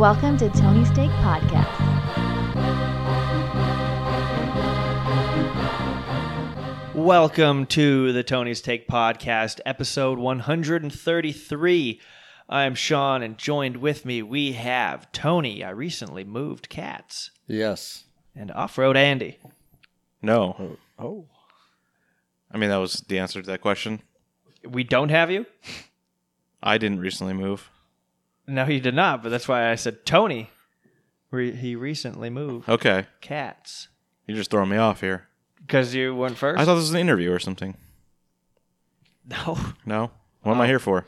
[0.00, 1.66] Welcome to Tony's Take Podcast.
[6.94, 12.00] Welcome to the Tony's Take Podcast, episode 133.
[12.48, 15.62] I am Sean, and joined with me we have Tony.
[15.62, 18.04] I recently moved cats, Yes.
[18.34, 19.38] and Off Road Andy.
[20.22, 20.56] No.
[20.58, 21.04] Oh.
[21.04, 21.26] oh.
[22.50, 24.00] I mean, that was the answer to that question.
[24.66, 25.44] We don't have you?
[26.62, 27.68] I didn't recently move.
[28.46, 30.50] No, he did not, but that's why I said Tony.
[31.30, 33.06] Re- he recently moved Okay.
[33.20, 33.88] cats.
[34.26, 35.28] You're just throwing me off here.
[35.60, 36.58] Because you went first?
[36.60, 37.76] I thought this was an interview or something.
[39.28, 39.58] no.
[39.86, 40.10] No?
[40.42, 41.06] What am I here for?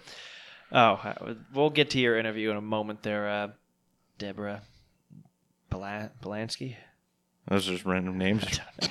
[0.71, 3.49] Oh, uh, we'll get to your interview in a moment there, uh,
[4.19, 4.63] Deborah
[5.71, 6.77] Bala- Balansky.
[7.49, 8.45] Those are just random names.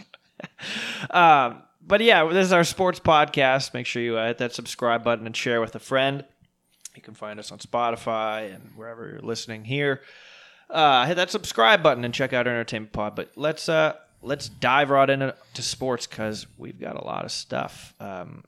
[1.10, 3.74] Um, but yeah, this is our sports podcast.
[3.74, 6.24] Make sure you uh, hit that subscribe button and share with a friend.
[6.96, 10.02] You can find us on Spotify and wherever you're listening here.
[10.70, 13.16] Uh, hit that subscribe button and check out our entertainment pod.
[13.16, 17.94] But let's uh, let's dive right into sports because we've got a lot of stuff.
[18.00, 18.44] Um,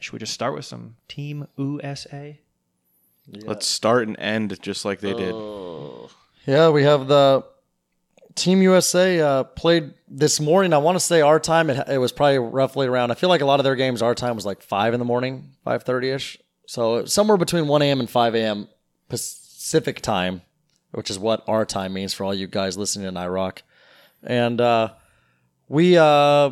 [0.00, 2.40] should we just start with some Team USA?
[3.30, 5.34] Let's start and end just like they did.
[6.46, 7.44] Yeah, we have the
[8.34, 10.72] Team USA uh, played this morning.
[10.72, 11.68] I want to say our time.
[11.68, 13.10] It, it was probably roughly around.
[13.10, 14.00] I feel like a lot of their games.
[14.00, 16.38] Our time was like five in the morning, five thirty ish.
[16.68, 17.98] So somewhere between one a.m.
[17.98, 18.68] and five a.m.
[19.08, 20.42] Pacific time,
[20.92, 23.62] which is what our time means for all you guys listening in Iraq.
[24.22, 24.90] And uh,
[25.70, 26.50] we uh,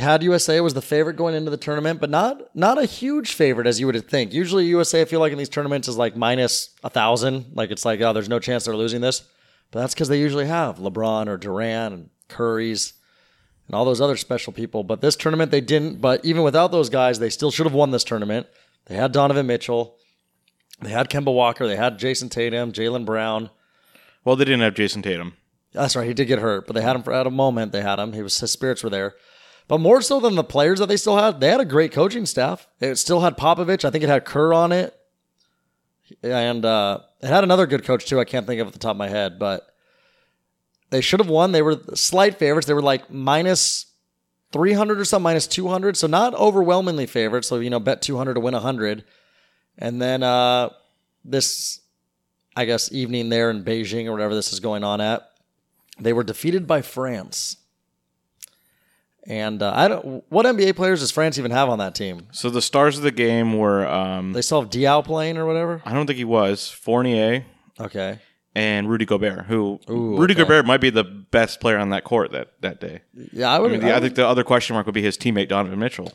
[0.00, 3.66] had USA was the favorite going into the tournament, but not not a huge favorite
[3.66, 4.32] as you would think.
[4.32, 7.52] Usually USA, I feel like in these tournaments is like minus a thousand.
[7.52, 9.24] Like it's like oh, there's no chance they're losing this.
[9.72, 12.94] But that's because they usually have LeBron or Durant and Curry's
[13.66, 14.84] and all those other special people.
[14.84, 16.00] But this tournament they didn't.
[16.00, 18.46] But even without those guys, they still should have won this tournament.
[18.86, 19.96] They had Donovan Mitchell,
[20.80, 23.50] they had Kemba Walker, they had Jayson Tatum, Jaylen Brown.
[24.24, 25.34] Well, they didn't have Jayson Tatum.
[25.72, 26.06] That's right.
[26.06, 27.72] He did get hurt, but they had him for at a moment.
[27.72, 28.12] They had him.
[28.12, 29.14] He was his spirits were there.
[29.68, 32.26] But more so than the players that they still had, they had a great coaching
[32.26, 32.66] staff.
[32.80, 33.84] It still had Popovich.
[33.84, 34.98] I think it had Kerr on it,
[36.24, 38.18] and uh, it had another good coach too.
[38.18, 39.72] I can't think of at the top of my head, but
[40.90, 41.52] they should have won.
[41.52, 42.66] They were slight favorites.
[42.66, 43.86] They were like minus
[44.52, 45.96] three hundred or something, minus two hundred.
[45.96, 47.48] So not overwhelmingly favorites.
[47.48, 49.04] So you know, bet two hundred to win hundred.
[49.78, 50.70] And then uh,
[51.24, 51.80] this,
[52.54, 55.30] I guess, evening there in Beijing or whatever this is going on at,
[55.98, 57.56] they were defeated by France.
[59.26, 60.24] And uh, I don't.
[60.28, 62.26] What NBA players does France even have on that team?
[62.32, 65.82] So the stars of the game were, um, They still have Diaw playing or whatever.
[65.84, 67.44] I don't think he was, Fournier
[67.78, 68.18] Okay.
[68.54, 70.42] And Rudy Gobert, who Ooh, Rudy okay.
[70.42, 73.00] Gobert might be the best player on that court that, that day.
[73.32, 73.70] Yeah, I I would.
[73.72, 75.78] mean, I the, I would- think the other question mark would be his teammate Donovan
[75.78, 76.12] Mitchell.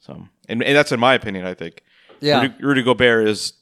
[0.00, 1.46] So, and, and that's in my opinion.
[1.46, 1.82] I think
[2.20, 3.52] yeah, Rudy, Rudy Gobert is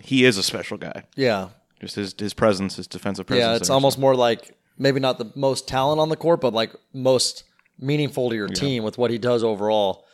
[0.00, 1.04] he is a special guy.
[1.16, 1.48] yeah,
[1.80, 3.46] Just his his presence, his defensive presence.
[3.46, 3.56] yeah.
[3.56, 7.44] It's almost more like maybe not the most talent on the court, but like most
[7.78, 10.06] meaningful to your team with what he does overall.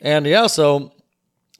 [0.00, 0.92] And yeah, so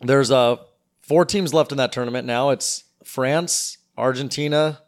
[0.01, 0.57] there's uh
[1.01, 2.51] four teams left in that tournament now.
[2.51, 4.81] It's France, Argentina.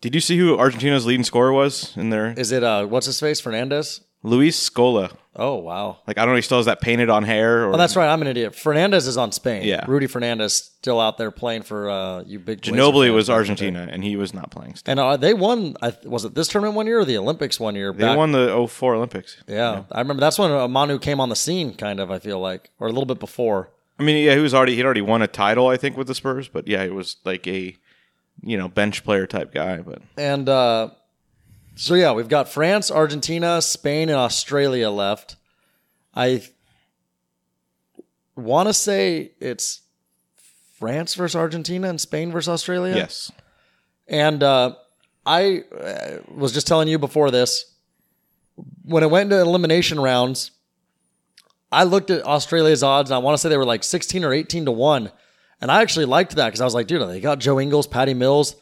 [0.00, 2.34] Did you see who Argentina's leading scorer was in there?
[2.36, 4.00] Is it uh what's his face Fernandez?
[4.22, 5.14] Luis Scola.
[5.36, 5.98] Oh wow.
[6.06, 7.64] Like I don't know, he still has that painted on hair.
[7.64, 8.08] Or Oh, that's right.
[8.08, 8.54] I'm an idiot.
[8.54, 9.64] Fernandez is on Spain.
[9.64, 9.84] Yeah.
[9.86, 12.60] Rudy Fernandez still out there playing for uh, you big.
[12.62, 13.66] Ginobili was back in the day.
[13.66, 14.76] Argentina, and he was not playing.
[14.76, 14.92] Still.
[14.92, 15.76] And uh, they won.
[15.82, 17.92] I, was it this tournament one year or the Olympics one year?
[17.92, 19.36] They won the 04 Olympics.
[19.46, 22.10] Yeah, I remember that's when uh, Manu came on the scene, kind of.
[22.10, 23.70] I feel like, or a little bit before.
[23.98, 26.14] I mean, yeah, he was already he'd already won a title, I think, with the
[26.14, 26.48] Spurs.
[26.48, 27.76] But yeah, it was like a
[28.42, 29.78] you know bench player type guy.
[29.78, 30.90] But And uh,
[31.74, 35.36] so yeah, we've got France, Argentina, Spain, and Australia left.
[36.14, 36.42] I
[38.36, 39.80] want to say it's
[40.78, 42.94] France versus Argentina and Spain versus Australia.
[42.94, 43.32] yes,
[44.06, 44.74] And uh,
[45.24, 47.72] I uh, was just telling you before this,
[48.84, 50.50] when it went into elimination rounds,
[51.72, 54.32] I looked at Australia's odds, and I want to say they were like 16 or
[54.32, 55.10] 18 to 1.
[55.64, 58.12] And I actually liked that because I was like, dude, they got Joe Ingles, Patty
[58.12, 58.54] Mills,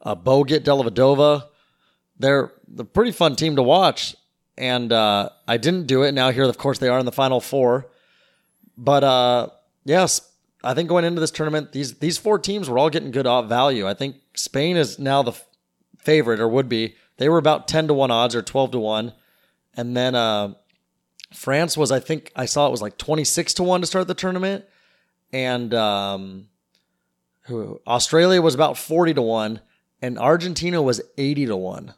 [0.00, 1.44] uh, Bogut, Dellavedova.
[2.18, 4.16] They're the pretty fun team to watch.
[4.56, 6.12] And uh, I didn't do it.
[6.12, 7.90] Now here, of course, they are in the final four.
[8.78, 9.48] But uh,
[9.84, 10.22] yes,
[10.64, 13.46] I think going into this tournament, these these four teams were all getting good odd
[13.46, 13.86] value.
[13.86, 15.34] I think Spain is now the
[15.98, 16.94] favorite, or would be.
[17.18, 19.12] They were about ten to one odds, or twelve to one,
[19.76, 20.54] and then uh,
[21.30, 24.08] France was, I think, I saw it was like twenty six to one to start
[24.08, 24.64] the tournament,
[25.32, 26.48] and um,
[27.42, 29.60] who Australia was about forty to one,
[30.02, 31.94] and Argentina was eighty to one.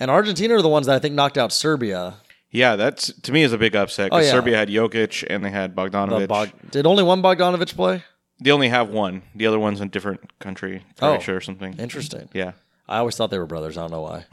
[0.00, 2.14] And Argentina are the ones that I think knocked out Serbia.
[2.50, 4.32] yeah, that's to me is a big upset Oh, because yeah.
[4.32, 6.28] Serbia had Jokic and they had Bogdanovic.
[6.28, 8.02] Bog- did only one Bogdanovich play?
[8.40, 9.22] They only have one.
[9.36, 11.10] The other one's in a different country, Oh.
[11.12, 11.74] Croatia or something.
[11.78, 12.28] Interesting.
[12.34, 12.52] Yeah.
[12.88, 13.78] I always thought they were brothers.
[13.78, 14.24] I don't know why.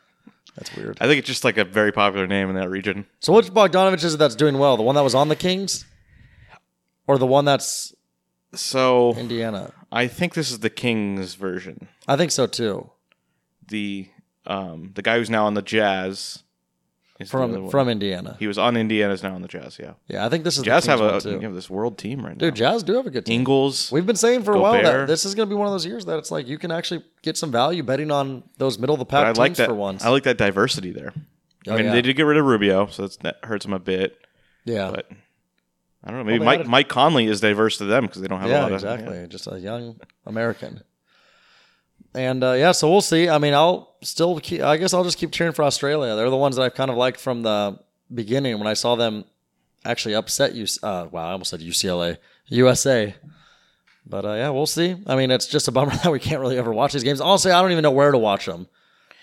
[0.56, 0.98] That's weird.
[1.00, 3.06] I think it's just like a very popular name in that region.
[3.20, 4.76] So which Bogdanovich is it that's doing well?
[4.76, 5.84] The one that was on the Kings,
[7.06, 7.94] or the one that's
[8.54, 9.72] So Indiana?
[9.92, 11.88] I think this is the Kings version.
[12.08, 12.90] I think so too.
[13.66, 14.08] The
[14.46, 16.42] um the guy who's now on the Jazz
[17.20, 17.70] is the other From one.
[17.70, 18.36] from Indiana.
[18.40, 19.12] he was on Indiana.
[19.12, 19.78] Indiana's now on the Jazz.
[19.80, 21.30] Yeah, Yeah, I think this is Jazz the Kings have a one, too.
[21.32, 22.38] you have this world team right now.
[22.46, 22.56] Dude.
[22.56, 23.40] Jazz do have a good team.
[23.40, 23.90] Ingles.
[23.92, 25.06] We've been saying for a while that Gobert.
[25.08, 27.04] this is going to be one of those years that it's like you can actually
[27.22, 29.68] get some value betting on those middle of the pack I teams like that.
[29.68, 30.04] for once.
[30.04, 31.12] I like that diversity there.
[31.66, 31.92] Oh, I mean, yeah.
[31.92, 34.18] they did get rid of Rubio, so that's, that hurts them a bit.
[34.66, 35.08] yeah, But
[36.04, 36.24] I don't know.
[36.24, 38.52] Maybe they Mike a- Mike Conley is diverse to them because they don't have a
[38.52, 39.26] yeah, lot of exactly.
[39.28, 40.82] Just a young American.
[42.14, 43.28] And uh, yeah, so we'll see.
[43.28, 44.60] I mean, I'll still keep.
[44.62, 46.14] I guess I'll just keep cheering for Australia.
[46.14, 47.78] They're the ones that I've kind of liked from the
[48.12, 49.24] beginning when I saw them
[49.84, 50.66] actually upset you.
[50.82, 52.18] Uh, wow, I almost said UCLA,
[52.48, 53.14] USA.
[54.06, 54.94] But uh, yeah, we'll see.
[55.06, 57.20] I mean, it's just a bummer that we can't really ever watch these games.
[57.20, 58.68] Honestly, I don't even know where to watch them.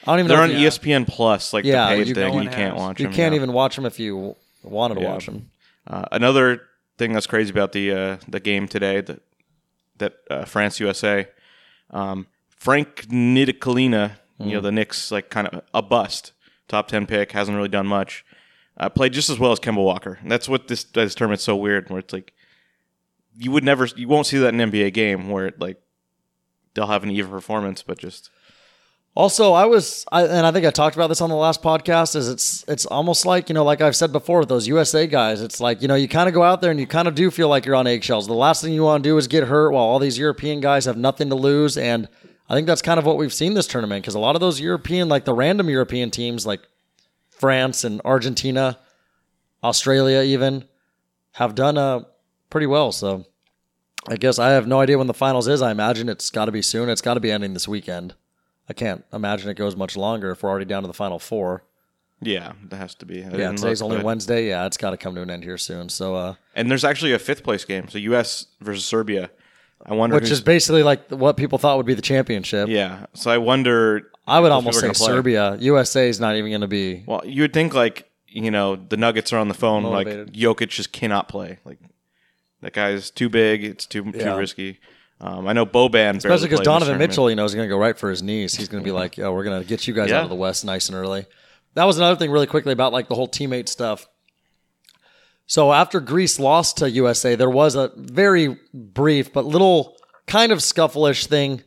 [0.04, 0.56] I don't even They're know.
[0.56, 2.36] on you, ESPN Plus, like Yeah, the paid you- thing.
[2.36, 3.14] no You can't watch you them.
[3.14, 3.38] can't yeah.
[3.38, 5.12] even watch them if you wanted to Yeah.
[5.14, 5.52] watch them.
[5.86, 6.64] Uh, another
[7.02, 9.22] thing that's crazy about the uh, the game today that
[9.98, 11.28] that uh, France USA,
[11.90, 14.50] um, Frank Ntilikina, you Hmm.
[14.54, 16.32] know the Knicks like kind of a bust,
[16.68, 18.24] top ten pick, hasn't really done much.
[18.78, 20.18] Uh, played just as well as Kemba Walker.
[20.22, 22.34] And that's what this this tournament's so weird, where it's like
[23.38, 25.78] you would never, you won't see that in an NBA game where it, like
[26.74, 28.30] they'll have an even performance, but just
[29.14, 32.16] Also, I was, I, and I think I talked about this on the last podcast.
[32.16, 35.42] Is it's it's almost like you know, like I've said before with those USA guys.
[35.42, 37.30] It's like you know, you kind of go out there and you kind of do
[37.30, 38.28] feel like you're on eggshells.
[38.28, 40.86] The last thing you want to do is get hurt, while all these European guys
[40.86, 41.78] have nothing to lose.
[41.78, 42.08] And
[42.50, 44.62] I think that's kind of what we've seen this tournament because a lot of those
[44.62, 46.62] European, like the random European teams, like
[47.30, 48.80] France and Argentina,
[49.62, 50.64] Australia, even
[51.34, 52.04] have done uh
[52.50, 52.94] pretty well.
[52.94, 53.26] So
[54.08, 55.62] I guess I have no idea when the finals is.
[55.62, 56.88] I imagine it's got to be soon.
[56.88, 58.16] It's got to be ending this weekend.
[58.72, 61.64] I can't imagine it goes much longer if we're already down to the final four.
[62.22, 63.22] yeah, that has to be.
[63.22, 64.48] I Yeah, today's only Wednesday.
[64.48, 65.90] Yeah, it's got to come to an end here soon.
[65.90, 68.46] So, uh, And there's actually a fifth place game, so U.S.
[68.62, 69.30] versus Serbia.
[69.86, 72.70] I wonder which is basically like what people thought would be the championship.
[72.70, 73.08] yeah.
[73.14, 74.10] So I wonder.
[74.26, 75.34] I would almost say people are gonna play.
[75.34, 75.58] Serbia.
[75.60, 77.04] USA is not even going to be.
[77.06, 80.28] Well, you would think like you know the Nuggets are on the phone Motivated.
[80.30, 81.60] like Jokic just cannot play.
[81.66, 81.80] Like
[82.62, 83.66] that guy's too big.
[83.66, 84.32] It's too Yeah.
[84.32, 84.80] too risky.
[85.24, 87.96] Um, I know Boban, Especially because Donovan Mitchell, you know, is going to go right
[87.96, 88.56] for his knees.
[88.56, 90.18] He's going to be like, "Oh, we're going to get you guys Yeah.
[90.18, 91.28] out of the West nice and early."
[91.76, 94.08] That was another thing, really quickly about like the whole teammate stuff.
[95.46, 99.96] So after Greece lost to USA, there was a very brief but little
[100.26, 101.62] kind of scuffleish thing,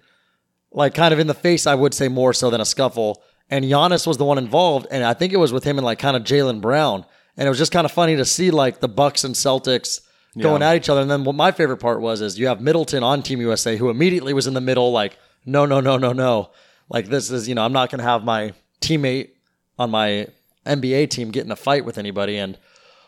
[0.73, 3.23] like kind of in the face, I would say more so than a scuffle.
[3.51, 5.99] And Giannis was the one involved, and I think it was with him and like
[5.99, 7.05] kind of Jaylen Brown.
[7.37, 10.01] And it was just kind of funny to see like the Bucks and Celtics
[10.43, 11.01] going at each other.
[11.01, 13.91] And then what my favorite part was is you have Middleton on Team USA who
[13.91, 16.51] immediately was in the middle, like, no, no, no, no, no.
[16.89, 19.31] Like this is, you know, I'm not gonna have my teammate
[19.79, 20.27] on my
[20.67, 22.37] NBA team get in a fight with anybody.
[22.37, 22.59] And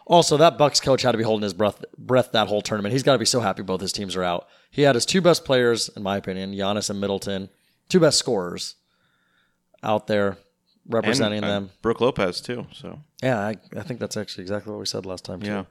[0.06, 2.92] also that Bucks coach had to be holding his breath breath that whole tournament.
[2.92, 4.48] He's gotta be so happy both his teams are out.
[4.70, 7.48] He had his two best players, in my opinion, Giannis and Middleton,
[7.88, 8.76] two best scorers
[9.82, 10.38] out there
[10.88, 11.70] representing and, uh, them.
[11.82, 12.66] Brooke Lopez too.
[12.72, 15.48] So Yeah, I, I think that's actually exactly what we said last time too.
[15.48, 15.64] yeah,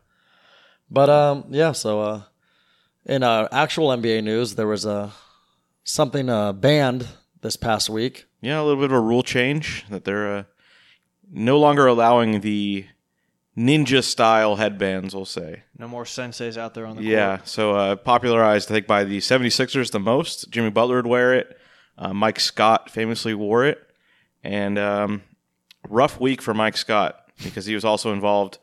[0.90, 1.72] But um, yeah.
[1.72, 2.22] So uh,
[3.06, 5.12] in uh, actual NBA news, there was uh,
[5.84, 7.08] something uh, banned
[7.42, 8.26] this past week.
[8.42, 10.44] yeah, a little bit of a rule change that they're uh,
[11.32, 12.86] no longer allowing the
[13.58, 15.16] ninja style headbands.
[15.16, 15.64] We'll say.
[15.78, 19.20] No more senseis out there on the Yeah, so uh, popularized, I think, by the
[19.20, 20.50] 76ers the most.
[20.50, 21.58] Jimmy Butler would wear it.
[21.98, 23.80] Uh, Mike Scott famously wore it.
[24.44, 25.24] And um,
[25.88, 28.60] rough week for Mike Scott because he was also involved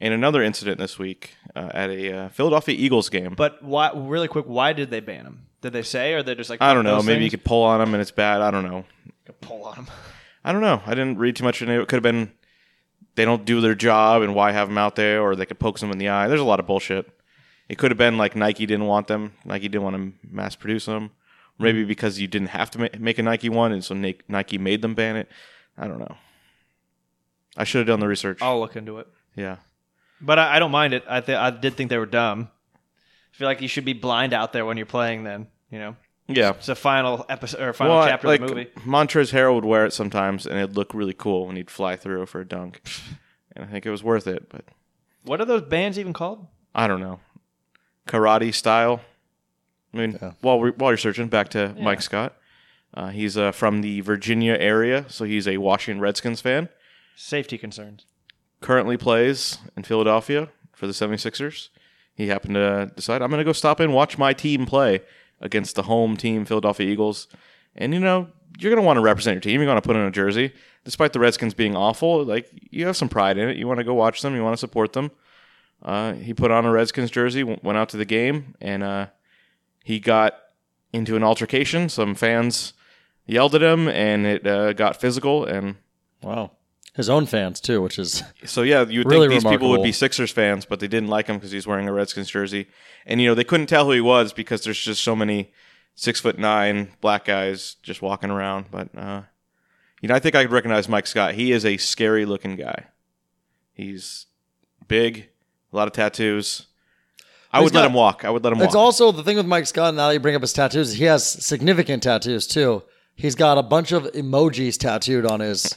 [0.00, 3.34] in another incident this week uh, at a uh, Philadelphia Eagles game.
[3.34, 3.90] But why?
[3.94, 5.46] Really quick, why did they ban him?
[5.60, 7.02] Did they say, or they just like I don't know.
[7.02, 8.40] Maybe you could pull on him and it's bad.
[8.40, 8.84] I don't know.
[9.24, 9.86] could pull on him.
[10.44, 10.80] I don't know.
[10.86, 11.80] I didn't read too much into it.
[11.82, 12.32] It could have been
[13.16, 15.80] they don't do their job and why have them out there, or they could poke
[15.80, 16.28] them in the eye.
[16.28, 17.10] There's a lot of bullshit.
[17.68, 19.34] It could have been like Nike didn't want them.
[19.44, 21.10] Nike didn't want to mass produce them.
[21.58, 23.94] Maybe because you didn't have to make a Nike one, and so
[24.28, 25.28] Nike made them ban it.
[25.76, 26.16] I don't know.
[27.56, 28.38] I should have done the research.
[28.40, 29.08] I'll look into it.
[29.34, 29.56] Yeah.
[30.20, 31.04] But I, I don't mind it.
[31.08, 32.48] I th- I did think they were dumb.
[32.74, 35.24] I feel like you should be blind out there when you're playing.
[35.24, 35.96] Then you know
[36.26, 36.50] Yeah.
[36.50, 38.70] it's a final episode or final Well, chapter like of the movie.
[38.84, 42.26] Montrezl Harrell would wear it sometimes, and it'd look really cool when he'd fly through
[42.26, 42.82] for a dunk.
[43.54, 44.64] and I think it was worth it, but
[45.24, 46.46] What are those bands even called?
[46.74, 47.20] I don't know.
[48.06, 49.00] Karate style.
[49.94, 52.34] I mean, while we while you're searching, back to Mike Scott.
[52.94, 56.68] Uh, he's uh, from the Virginia area, so he's a Washington Redskins fan.
[57.16, 58.06] Safety concerns.
[58.60, 61.68] Currently plays in Philadelphia for the 76ers.
[62.14, 65.00] he happened to decide I'm going to go stop in watch my team play
[65.40, 67.28] against the home team Philadelphia Eagles.
[67.76, 69.60] And you know, you're going to want to represent your team.
[69.60, 70.52] You're going to put on a jersey,
[70.84, 72.24] despite the Redskins being awful.
[72.24, 73.56] Like you have some pride in it.
[73.56, 74.34] You want to go watch them.
[74.34, 75.12] You want to support them.
[75.80, 79.06] Uh, he put on a Redskins jersey, w- went out to the game, and uh,
[79.84, 80.34] he got
[80.92, 81.88] into an altercation.
[81.88, 82.72] Some fans
[83.26, 85.44] yelled at him, and it uh, got physical.
[85.44, 85.76] And
[86.20, 86.50] Wow.
[86.94, 89.82] His own fans too, which is so yeah, you would Really think these people would
[89.82, 92.68] be Sixers fans, but they didn't like him because he's wearing a Redskins jersey,
[93.06, 95.52] and you know they couldn't tell who he was because there's just so many
[95.94, 98.66] six foot nine black guys just walking around.
[98.70, 99.22] But uh,
[100.00, 101.34] you know, I think I could recognize Mike Scott.
[101.34, 102.86] He is a scary looking guy.
[103.72, 104.26] He's
[104.88, 105.28] big,
[105.72, 106.66] a lot of tattoos.
[107.52, 108.24] I He's would let him walk.
[108.24, 108.66] I would let him walk.
[108.66, 108.84] It's walk.
[108.84, 109.94] also the thing with Mike Scott.
[109.94, 112.82] Now that you bring up his tattoos, he has significant tattoos too.
[113.14, 115.76] He's got a bunch of emojis tattooed on his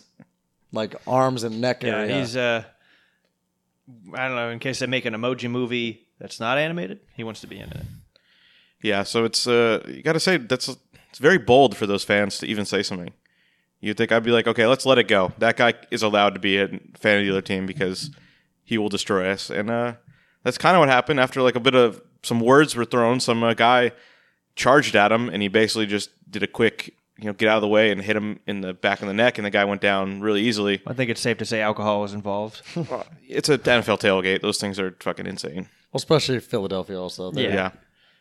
[0.71, 2.19] like arms and neck Yeah, area.
[2.19, 2.63] he's uh,
[4.13, 4.49] I don't know.
[4.49, 7.69] In case they make an emoji movie that's not animated, he wants to be in
[7.69, 7.85] it.
[8.81, 10.67] Yeah, so it's uh you got to say that's
[11.09, 13.13] it's very bold for those fans to even say something.
[13.79, 15.33] You'd think I'd be like, okay, let's let it go.
[15.39, 18.11] That guy is allowed to be a fan of the other team because
[18.63, 19.93] he will destroy us, and uh,
[20.43, 23.19] that's kind of what happened after like a bit of some words were thrown.
[23.19, 23.91] Some uh, guy
[24.55, 27.61] charged at him, and he basically just did a quick, you know, get out of
[27.61, 29.81] the way and hit him in the back of the neck, and the guy went
[29.81, 30.81] down really easily.
[30.87, 32.61] I think it's safe to say alcohol was involved.
[33.27, 35.69] It's a NFL tailgate; those things are fucking insane.
[35.91, 36.99] well, especially Philadelphia.
[36.99, 37.55] Also, They're- Yeah.
[37.55, 37.71] Yeah,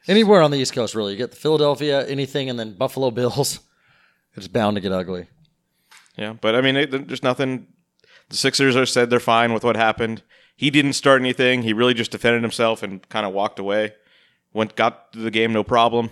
[0.08, 1.12] anywhere on the East Coast, really.
[1.12, 3.60] You get the Philadelphia, anything, and then Buffalo Bills.
[4.36, 5.26] It's bound to get ugly.
[6.16, 7.66] Yeah, but I mean, it, there's nothing.
[8.28, 10.22] The Sixers are said they're fine with what happened.
[10.54, 11.62] He didn't start anything.
[11.62, 13.92] He really just defended himself and kind of walked away.
[14.52, 16.10] Went got to the game no problem.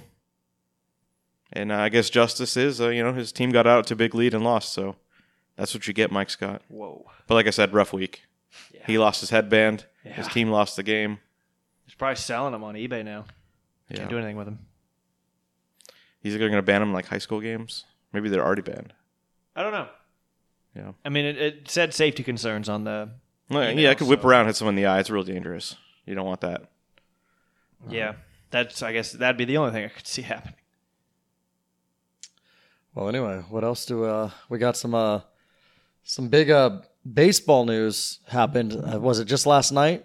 [1.53, 3.97] And uh, I guess justice is, uh, you know, his team got out to a
[3.97, 4.73] big lead and lost.
[4.73, 4.97] So
[5.57, 6.63] that's what you get, Mike Scott.
[6.69, 8.23] Whoa, But like I said, rough week.
[8.87, 9.87] He lost his headband.
[10.03, 11.19] His team lost the game.
[11.85, 13.25] he's probably selling them on eBay now.
[13.91, 13.99] Yeah.
[13.99, 14.59] Can't do anything with them.
[16.21, 17.85] He's going to ban them in, like high school games.
[18.13, 18.93] Maybe they're already banned.
[19.55, 19.89] I don't know.
[20.75, 20.93] Yeah.
[21.05, 23.11] I mean, it, it said safety concerns on the.
[23.51, 25.01] Well, Email, yeah, I could whip so- around, hit someone in the eye.
[25.01, 25.77] It's real dangerous.
[26.07, 26.71] You don't want that.
[27.89, 28.15] Yeah,
[28.51, 28.83] that's.
[28.83, 30.55] I guess that'd be the only thing I could see happening.
[32.95, 34.77] Well, anyway, what else do uh, we got?
[34.77, 35.21] Some uh,
[36.03, 36.81] some big uh,
[37.11, 38.73] baseball news happened.
[38.75, 40.05] Uh, was it just last night?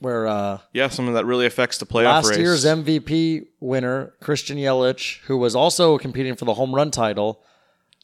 [0.00, 2.38] Where uh, Yeah, something that really affects the playoff last race.
[2.38, 7.42] year's MVP winner Christian Yelich, who was also competing for the home run title.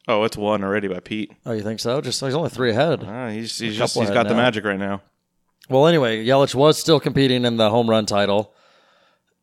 [0.07, 1.31] Oh, it's won already by Pete.
[1.45, 1.99] Oh, you think so?
[2.01, 3.03] Just he's only three ahead.
[3.07, 5.01] Ah, he's he's just he's got the magic right now.
[5.69, 8.53] Well, anyway, Yelich was still competing in the home run title,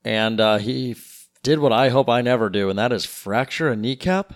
[0.05, 3.71] and uh, he f- did what I hope I never do, and that is fracture
[3.71, 4.35] a kneecap.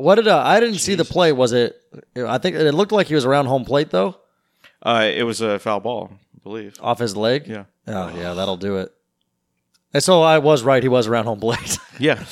[0.00, 1.32] What did uh, I didn't see the play?
[1.32, 1.76] Was it?
[2.16, 4.16] I think it looked like he was around home plate though,
[4.82, 6.76] Uh, it was a foul ball, I believe.
[6.80, 7.46] off his leg.
[7.46, 7.64] Yeah.
[7.86, 8.92] Oh yeah, that'll do it.
[9.92, 10.82] And so I was right.
[10.82, 11.78] He was around home plate.
[12.00, 12.24] Yeah,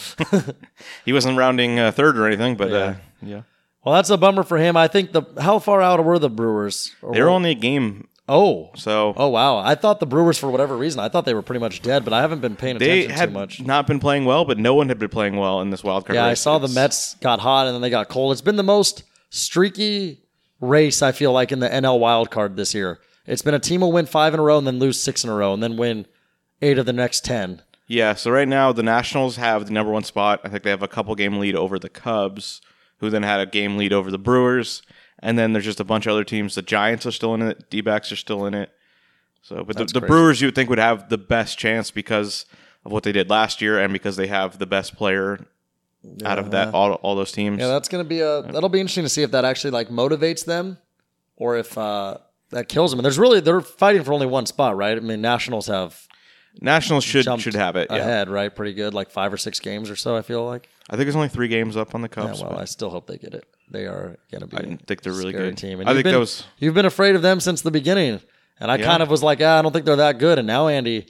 [1.05, 3.43] he wasn't rounding uh, third or anything, but uh, yeah,
[3.85, 4.79] well, that's a bummer for him.
[4.79, 6.95] I think the how far out were the Brewers?
[7.03, 9.59] They were were- only a game, oh so oh wow.
[9.59, 12.13] I thought the Brewers for whatever reason I thought they were pretty much dead, but
[12.13, 13.61] I haven't been paying they attention had too much.
[13.63, 14.45] not been playing well.
[14.45, 16.17] But no one had been playing well in this wild card.
[16.17, 16.41] Yeah, I race.
[16.41, 18.33] saw the Mets got hot and then they got cold.
[18.33, 20.23] It's been the most streaky
[20.61, 22.99] race I feel like in the NL wild card this year.
[23.27, 25.31] It's been a team will win five in a row and then lose six in
[25.31, 26.07] a row and then win
[26.63, 27.63] eight of the next ten.
[27.87, 30.41] Yeah, so right now the Nationals have the number one spot.
[30.45, 32.61] I think they have a couple game lead over the Cubs,
[32.99, 34.83] who then had a game lead over the Brewers.
[35.21, 36.55] And then there's just a bunch of other teams.
[36.55, 37.71] The Giants are still in it.
[37.71, 38.71] D backs are still in it.
[39.43, 40.01] So, but the, the.
[40.01, 42.45] Brewers you would think would have the best chance because
[42.85, 45.47] of what they did last year and because they have the best player
[46.25, 47.59] out of that all, all those teams.
[47.61, 50.45] Yeah, that's gonna be a that'll be interesting to see if that actually like motivates
[50.45, 50.79] them
[51.37, 52.19] or if uh
[52.51, 53.01] that kills them.
[53.01, 54.97] And there's really they're fighting for only one spot, right?
[54.97, 56.07] I mean, Nationals have
[56.61, 57.89] Nationals should should have it.
[57.91, 58.55] Yeah, ahead, right?
[58.55, 60.17] Pretty good, like five or six games or so.
[60.17, 60.69] I feel like.
[60.89, 62.39] I think there's only three games up on the Cubs.
[62.41, 63.45] Yeah, well, but I still hope they get it.
[63.71, 64.57] They are going to be.
[64.57, 65.59] I think they're really scary good.
[65.59, 65.81] team.
[65.81, 68.21] And I you've think been, that was you've been afraid of them since the beginning,
[68.59, 68.87] and I Yeah.
[68.87, 70.39] kind of was like, ah, I don't think they're that good.
[70.39, 71.07] And now, Andy,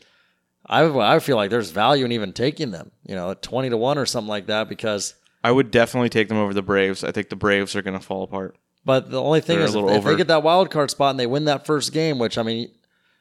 [0.67, 2.91] I I feel like there's value in even taking them.
[3.07, 4.69] You know, at twenty to one or something like that.
[4.69, 7.05] Because, I would definitely take them over the Braves.
[7.05, 8.57] I think the Braves are going to fall apart.
[8.85, 10.17] but the only thing They're a is, if, little if they over.
[10.17, 12.71] get that wild card spot and they win that first game, which I mean,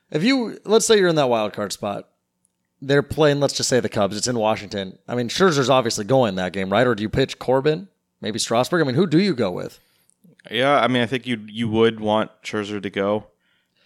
[0.09, 2.07] if you let's say you're in that wild card spot.
[2.81, 4.15] They're playing, let's just say the Cubs.
[4.15, 4.99] It's in Washington.
[5.07, 6.85] I mean, Scherzer's obviously going that game, right?
[6.85, 7.87] Or do you pitch Corbin?
[8.21, 8.81] Maybe Strasburg?
[8.81, 9.79] I mean, who do you go with?
[10.49, 13.27] Yeah, I mean, I think you you would want Scherzer to go,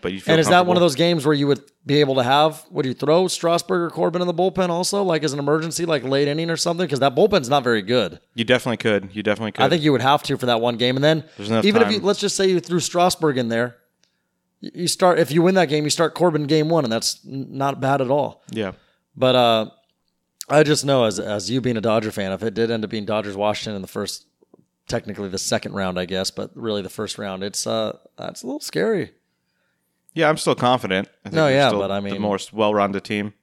[0.01, 2.15] but you feel And is that one of those games where you would be able
[2.15, 2.65] to have?
[2.69, 6.03] Would you throw Strasburg or Corbin in the bullpen also, like as an emergency, like
[6.03, 6.86] late inning or something?
[6.86, 8.19] Because that bullpen's not very good.
[8.36, 9.10] You definitely could.
[9.13, 9.63] You definitely could.
[9.63, 10.95] I think you would have to for that one game.
[10.98, 13.77] And then even if you let's just say you threw Strasburg in there,
[14.61, 17.81] you start if you win that game, you start Corbin game one, and that's not
[17.81, 18.43] bad at all.
[18.51, 18.73] Yeah.
[19.15, 19.69] But uh,
[20.49, 22.89] I just know as as you being a Dodger fan, if it did end up
[22.89, 24.27] being Dodgers Washington in the first,
[24.87, 28.45] technically the second round, I guess, but really the first round, it's uh that's a
[28.45, 29.11] little scary.
[30.13, 31.07] Yeah, I'm still confident.
[31.25, 33.33] I think No, yeah, still but I mean the most well-rounded team.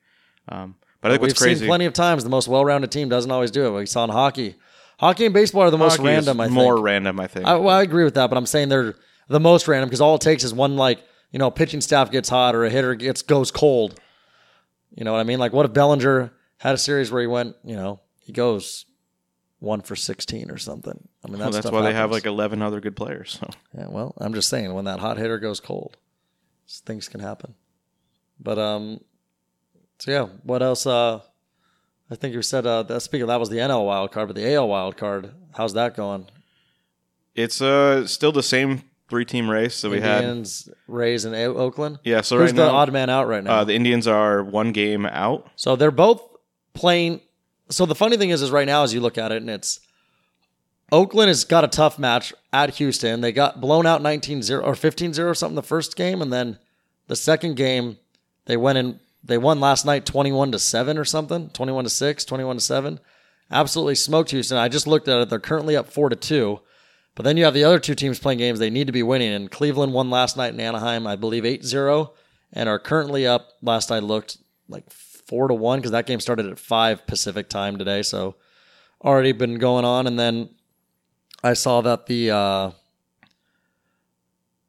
[0.49, 3.09] Um, but I think We've what's crazy seen plenty of times the most well-rounded team
[3.09, 3.79] doesn't always do it.
[3.79, 4.57] We saw in hockey,
[4.99, 6.41] hockey and baseball are the most Hockey random.
[6.41, 6.55] I think.
[6.55, 7.21] more random.
[7.21, 7.47] I think.
[7.47, 8.95] I, well, I agree with that, but I'm saying they're
[9.29, 12.29] the most random because all it takes is one like you know pitching staff gets
[12.29, 14.01] hot or a hitter gets goes cold.
[14.95, 15.39] You know what I mean?
[15.39, 18.87] Like what if Bellinger had a series where he went, you know, he goes
[19.61, 21.09] one for 16 or something.
[21.25, 23.39] I mean, Well, that's stuff why they have like 11 other good players.
[23.41, 25.97] So Yeah, well, I'm just saying when that hot hitter goes cold,
[26.67, 27.55] things can happen.
[28.41, 29.01] But um,
[29.99, 30.87] so yeah, what else?
[30.87, 31.21] Uh,
[32.11, 33.01] I think you said uh, that.
[33.01, 35.97] Speaking of that was the NL wild card, but the AL wild card, how's that
[35.97, 36.27] going?
[37.35, 40.23] it's uh still the same three-team race that we had.
[40.23, 41.99] Indians, Rays, and O- Oakland.
[42.05, 42.21] Yeah.
[42.21, 43.51] So Who's right the now, odd man out right now?
[43.61, 45.51] uh, the Indians are one game out.
[45.57, 46.23] so they're both
[46.75, 47.21] playing.
[47.71, 49.81] So the funny thing is, is right now as you look at it, and it's
[50.91, 53.21] Oakland has got a tough match at Houston.
[53.21, 56.59] They got blown out 19-0 or 15-0 or something the first game, and then
[57.09, 57.99] the second game
[58.47, 59.01] they went in.
[59.23, 63.01] They won last night 21 to 7 or something, 21 to 6, 21 to 7.
[63.51, 64.57] Absolutely smoked Houston.
[64.57, 65.29] I just looked at it.
[65.29, 66.61] They're currently up 4 to 2.
[67.19, 69.33] But then you have the other two teams playing games they need to be winning.
[69.33, 72.13] And Cleveland won last night in Anaheim, I believe 8 0,
[72.53, 76.47] and are currently up, last I looked, like 4 to 1 because that game started
[76.47, 78.03] at 5 Pacific time today.
[78.03, 78.37] So
[79.05, 80.07] already been going on.
[80.07, 80.51] And then
[81.43, 82.71] I saw that the uh,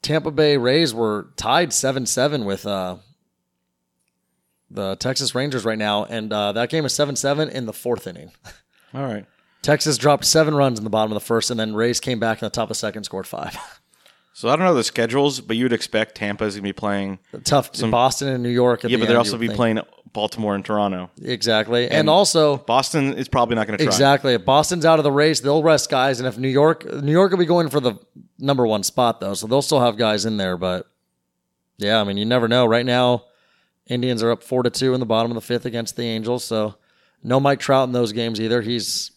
[0.01, 2.95] Tampa Bay Rays were tied 7 7 with uh,
[4.71, 6.05] the Texas Rangers right now.
[6.05, 8.31] And uh, that game is 7 7 in the fourth inning.
[8.95, 9.27] All right.
[9.61, 12.41] Texas dropped seven runs in the bottom of the first, and then Rays came back
[12.41, 13.57] in the top of the second, scored five.
[14.31, 17.19] So I don't know the schedules, but you'd expect Tampa's gonna be playing.
[17.43, 17.75] Tough.
[17.75, 18.85] some, Boston and New York.
[18.85, 19.57] At Yeah, the but they'd also be think.
[19.57, 19.79] playing
[20.13, 21.09] Baltimore and Toronto.
[21.21, 23.91] exactly, and, also Boston is probably not going to try.
[23.91, 24.33] exactly.
[24.35, 27.31] If Boston's out of the race, they'll rest guys, and if New York, New York
[27.31, 27.95] will be going for the
[28.38, 30.55] number one spot though, so they'll still have guys in there.
[30.55, 30.88] But
[31.77, 32.65] yeah, I mean, you never know.
[32.65, 33.25] Right now,
[33.88, 36.45] Indians are up four to two in the bottom of the fifth against the Angels,
[36.45, 36.75] so
[37.23, 38.62] no Mike Trout in those games either.
[38.62, 39.12] He's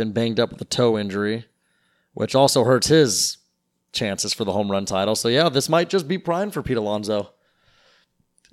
[0.00, 1.44] been banged up with a toe injury,
[2.14, 3.36] which also hurts his
[3.92, 5.14] chances for the home run title.
[5.14, 7.30] So yeah, this might just be prime for Pete Alonso,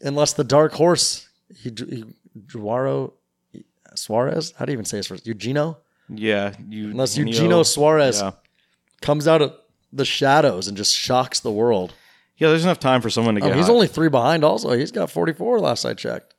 [0.02, 2.04] unless the dark horse, he, he
[2.48, 3.14] Juaro
[3.96, 4.54] Suarez.
[4.58, 5.26] How do you even say his first?
[5.26, 5.78] Eugenio,
[6.10, 8.32] Yeah, you unless Eugenio Suarez Yeah.
[9.02, 9.54] comes out of
[9.94, 11.94] the shadows and just shocks the world.
[12.38, 13.56] yeah, there's enough time for someone to Oh, get.
[13.56, 13.74] he's hot.
[13.74, 14.44] only three behind.
[14.44, 16.34] Also, he's got forty four last I checked.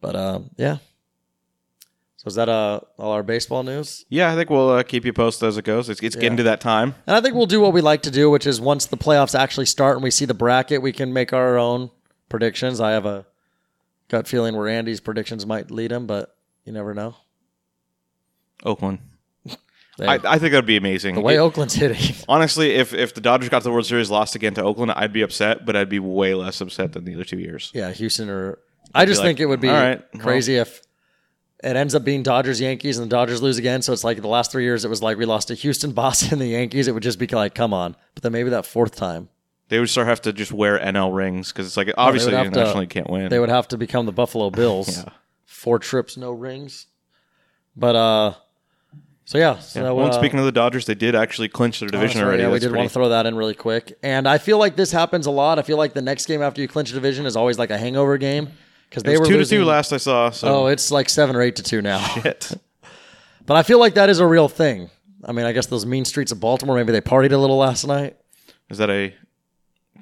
[0.00, 0.78] But um, yeah.
[2.20, 4.04] So is that uh, all our baseball news?
[4.10, 5.88] Yeah, I think we'll uh, keep you posted as it goes.
[5.88, 6.94] It's, it's getting to that time.
[7.06, 9.34] And I think we'll do what we like to do, which is once the playoffs
[9.34, 11.90] actually start and we see the bracket, we can make our own
[12.28, 12.78] predictions.
[12.78, 13.24] I have a
[14.08, 17.14] gut feeling where Andy's predictions might lead him, but you never know.
[18.64, 18.98] Oakland.
[19.96, 21.14] They- I, I think that'd be amazing.
[21.14, 22.14] the way It- Oakland's hitting.
[22.28, 25.22] honestly, if if the Dodgers got the World Series, lost again to Oakland, I'd be
[25.22, 27.70] upset, but I'd be way less upset than the other two years.
[27.74, 28.58] yeah, Houston or
[28.94, 30.82] I just like, think it would be all right, well- crazy if
[31.62, 33.82] it ends up being Dodgers Yankees and the Dodgers lose again.
[33.82, 36.38] So it's like the last three years it was like we lost to Houston, Boston,
[36.38, 36.88] the Yankees.
[36.88, 37.96] It would just be like, come on.
[38.14, 39.28] But then maybe that fourth time
[39.68, 42.48] They would start have to just wear NL rings because it's like obviously have to-
[42.48, 43.28] internationally can't win.
[43.28, 44.98] they would have to become the Buffalo Bills.
[44.98, 45.12] Yeah.
[45.44, 46.86] Four trips, no rings.
[47.76, 48.34] But uh
[49.26, 49.58] so yeah.
[49.60, 49.90] So Yeah.
[49.92, 52.42] Well, uh, speaking of the Dodgers, they did actually clinch their Oh, division that's already.
[52.42, 53.96] Yeah, we did pretty- want to throw that in really quick.
[54.02, 55.58] And I feel like this happens a lot.
[55.58, 57.78] I feel like the next game after you clinch a division is always like a
[57.78, 58.48] hangover game
[58.90, 59.58] because they were two losing.
[59.58, 60.28] to two last I saw.
[60.30, 61.98] So Oh, it's like seven or eight to two now.
[62.00, 62.52] shit.
[63.46, 64.90] but I feel like that is a real thing.
[65.24, 66.76] I mean, I guess those mean streets of Baltimore.
[66.76, 68.16] Maybe they partied a little last night.
[68.68, 69.14] Is that a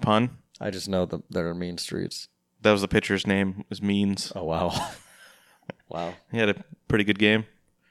[0.00, 0.30] pun?
[0.60, 2.28] I just know that there are mean streets.
[2.62, 3.64] That was the pitcher's name.
[3.70, 4.32] Was Means.
[4.34, 4.90] Oh wow,
[5.88, 6.14] wow.
[6.32, 7.46] He had a pretty good game.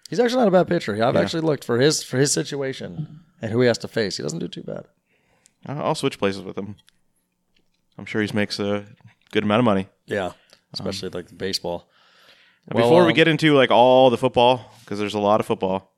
[0.10, 0.94] He's actually not a bad pitcher.
[1.04, 1.22] I've Yeah.
[1.22, 4.18] actually looked for his for his situation and who he has to face.
[4.18, 4.86] He doesn't do too bad.
[5.66, 6.76] I'll I'll switch places with him.
[7.98, 8.86] I'm sure he makes a
[9.32, 9.88] good amount of money.
[10.06, 10.32] Yeah,
[10.74, 11.90] especially like the baseball.
[12.70, 15.46] And Before we um, get into like all the football, because there's a lot of
[15.46, 15.94] football,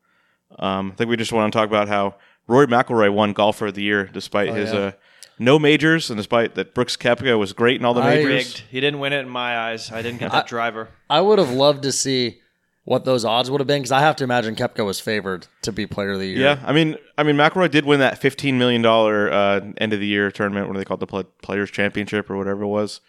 [0.59, 2.15] um, I think we just want to talk about how
[2.47, 4.85] Rory McIlroy won Golfer of the Year despite his Oh, yeah.
[4.87, 4.91] uh,
[5.39, 8.25] no majors and despite that Brooks Koepka was great in all the I- majors.
[8.25, 8.63] Rigged.
[8.69, 9.91] He didn't win it in my eyes.
[9.91, 10.89] I didn't get that driver.
[11.09, 12.39] I would have loved to see
[12.83, 15.71] what those odds would have been because I have to imagine Koepka was favored to
[15.71, 16.39] be Player of the Year.
[16.39, 19.99] Yeah, I mean, I mean, McIlroy did win that fifteen million dollar uh, end of
[19.99, 20.67] the year tournament.
[20.67, 22.99] What do they called the Pl- Players Championship or whatever it was,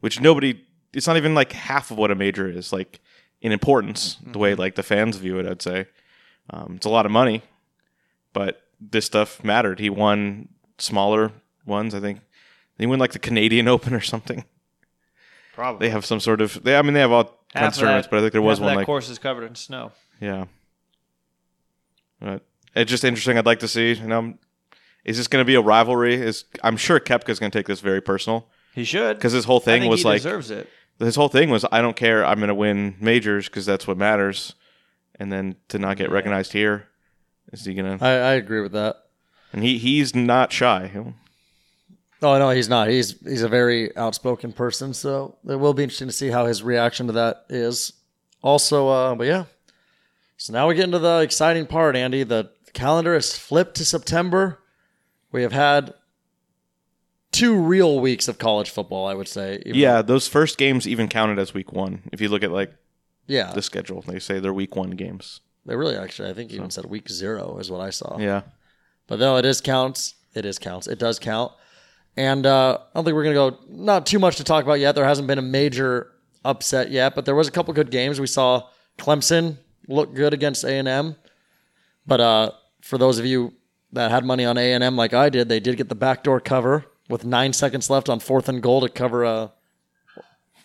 [0.00, 0.64] which nobody.
[0.92, 3.00] It's not even like half of what a major is like
[3.40, 4.16] in importance.
[4.24, 5.86] The way like the fans view it, I'd say
[6.50, 7.42] um, it's a lot of money,
[8.32, 9.80] but this stuff mattered.
[9.80, 10.48] He won
[10.78, 11.32] smaller
[11.66, 11.94] ones.
[11.94, 12.20] I think
[12.78, 14.44] They won like the Canadian Open or something.
[15.54, 15.86] Probably.
[15.86, 16.62] They have some sort of.
[16.62, 18.70] They, I mean, they have all kinds of tournaments, but I think there was one
[18.70, 19.92] that like course is covered in snow.
[20.20, 20.44] yeah.
[22.20, 22.42] But
[22.74, 23.38] it's just interesting.
[23.38, 23.92] I'd like to see.
[23.92, 24.34] You know,
[25.04, 26.14] is this going to be a rivalry?
[26.14, 29.60] Is I'm sure Koepka's going to take this very personal He should because his whole
[29.60, 30.68] I thing think was he like deserves it.
[30.98, 32.24] His whole thing was I don't care.
[32.24, 34.54] I'm going to win majors because that's what matters.
[35.20, 36.88] And then to not get recognized here,
[37.52, 37.98] is he gonna?
[38.00, 39.04] I, I agree with that.
[39.52, 40.92] And he he's not shy.
[42.22, 42.88] Oh no, he's not.
[42.88, 46.62] He's he's a very outspoken person, so it will be interesting to see how his
[46.62, 47.92] reaction to that is.
[48.42, 49.44] Also, uh, but yeah.
[50.36, 52.22] So now we get into the exciting part, Andy.
[52.22, 54.60] The calendar is flipped to September.
[55.32, 55.94] We have had
[57.38, 59.62] two real weeks of college football, I would say.
[59.64, 62.02] Even- Yeah, those first games even counted as week one.
[62.12, 62.72] If you look at like
[63.26, 63.52] yeah.
[63.52, 65.40] the schedule, they say they're week one games.
[65.66, 68.18] They really actually, I think, even said week zero is what I saw.
[68.18, 68.42] Yeah,
[69.06, 70.86] But though it is counts, it is counts.
[70.86, 71.52] It does count.
[72.16, 74.80] And uh, I don't think we're going to go, not too much to talk about
[74.80, 74.94] yet.
[74.94, 76.10] There hasn't been a major
[76.44, 78.18] upset yet, but there was a couple good games.
[78.18, 81.16] We saw Clemson look good against A&M.
[82.06, 83.52] But uh, for those of you
[83.92, 87.24] that had money on A&M like I did, they did get the backdoor cover with
[87.24, 89.52] nine seconds left on fourth and goal to cover a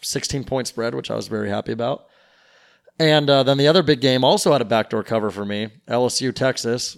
[0.01, 2.07] 16 point spread, which I was very happy about.
[2.99, 6.33] And uh, then the other big game also had a backdoor cover for me LSU,
[6.33, 6.97] Texas.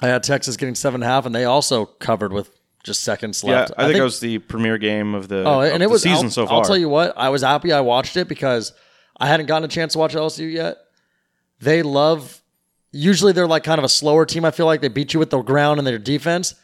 [0.00, 2.50] I had Texas getting seven and a half, and they also covered with
[2.84, 3.60] just seconds yeah.
[3.60, 3.72] left.
[3.76, 6.26] I, think, it was the premier game of the Oh, of and it was season
[6.26, 6.58] I'll, so far.
[6.58, 8.72] I'll tell you what, I was happy I watched it because
[9.18, 10.78] I hadn't gotten a chance to watch LSU yet.
[11.60, 12.42] They love.
[12.92, 14.44] Usually they're like kind of a slower team.
[14.44, 16.54] I feel like they beat you with the ground and their defense.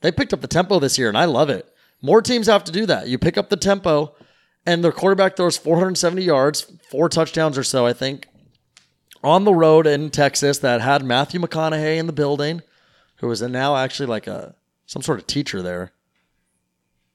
[0.00, 1.68] They picked up the tempo this year, and I love it.
[2.02, 3.08] More teams have to do that.
[3.08, 4.14] You pick up the tempo,
[4.64, 8.26] and their quarterback throws 470 yards, four touchdowns or so, I think,
[9.22, 12.62] on the road in Texas that had Matthew McConaughey in the building,
[13.16, 14.54] who is now actually like a
[14.86, 15.92] some sort of teacher there.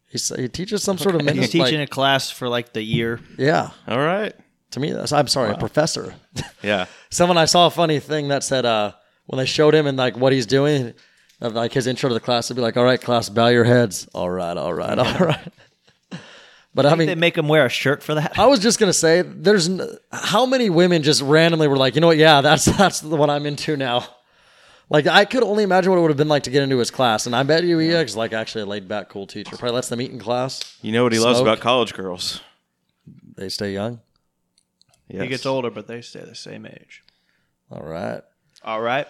[0.08, 3.20] He's, he teaches some sort of He's teaching a class for like the year.
[3.38, 4.34] Yeah, All right.
[4.72, 6.16] to me, I'm sorry, a professor.
[6.62, 6.86] Yeah.
[7.12, 8.94] Someone I saw a funny thing that said uh,
[9.28, 10.94] when they showed him and like what he's doing,
[11.42, 13.64] of like his intro to the class would be like, "All right, class, bow your
[13.66, 14.08] heads.
[14.14, 15.48] All right, all right, all right."
[16.76, 18.38] But I mean, they make him wear a shirt for that.
[18.38, 22.02] I was just gonna say, there's n- how many women just randomly were like, you
[22.02, 22.18] know what?
[22.18, 24.06] Yeah, that's that's the one I'm into now.
[24.90, 26.92] Like I could only imagine what it would have been like to get into his
[26.92, 29.56] class, and I bet you he is like actually a laid back, cool teacher.
[29.56, 30.78] Probably lets them eat in class.
[30.82, 31.48] You know what he loves Smoke.
[31.48, 32.42] about college girls?
[33.38, 34.02] They stay young.
[35.08, 35.22] Yes.
[35.24, 37.04] He gets older, but they stay the same age.
[37.72, 38.22] All right,
[38.66, 39.08] All right.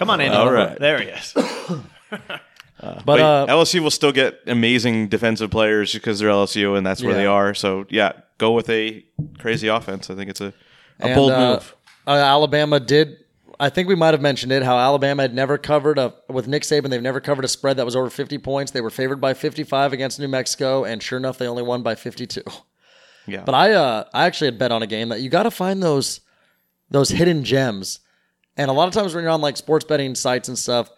[0.00, 0.34] Come on, Andy.
[0.34, 0.78] All right.
[0.78, 1.34] There he is.
[2.10, 7.02] but, But uh, LSU will still get amazing defensive players because they're LSU and that's
[7.02, 7.18] where Yeah.
[7.18, 7.52] they are.
[7.52, 9.04] So yeah, go with a
[9.38, 10.08] crazy offense.
[10.08, 10.54] I think it's a,
[11.00, 11.76] a And, bold uh, move.
[12.06, 13.18] Uh, Alabama did.
[13.60, 14.62] I think we might have mentioned it.
[14.62, 16.88] How Alabama had never covered a with Nick Saban.
[16.88, 18.72] They've never covered a spread that was over 50 points.
[18.72, 21.94] They were favored by 55 against New Mexico, and sure enough, they only won by
[21.94, 22.40] 52.
[23.26, 23.42] Yeah.
[23.44, 25.82] But I, uh, I actually had bet on a game that you got to find
[25.82, 26.20] those,
[26.88, 27.98] those hidden gems.
[28.60, 30.90] And a lot of times when you're on like sports betting sites and stuff,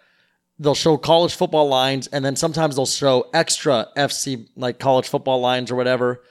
[0.58, 5.40] they'll show college football lines, and then sometimes they'll show extra FC like college football
[5.40, 6.24] lines or whatever.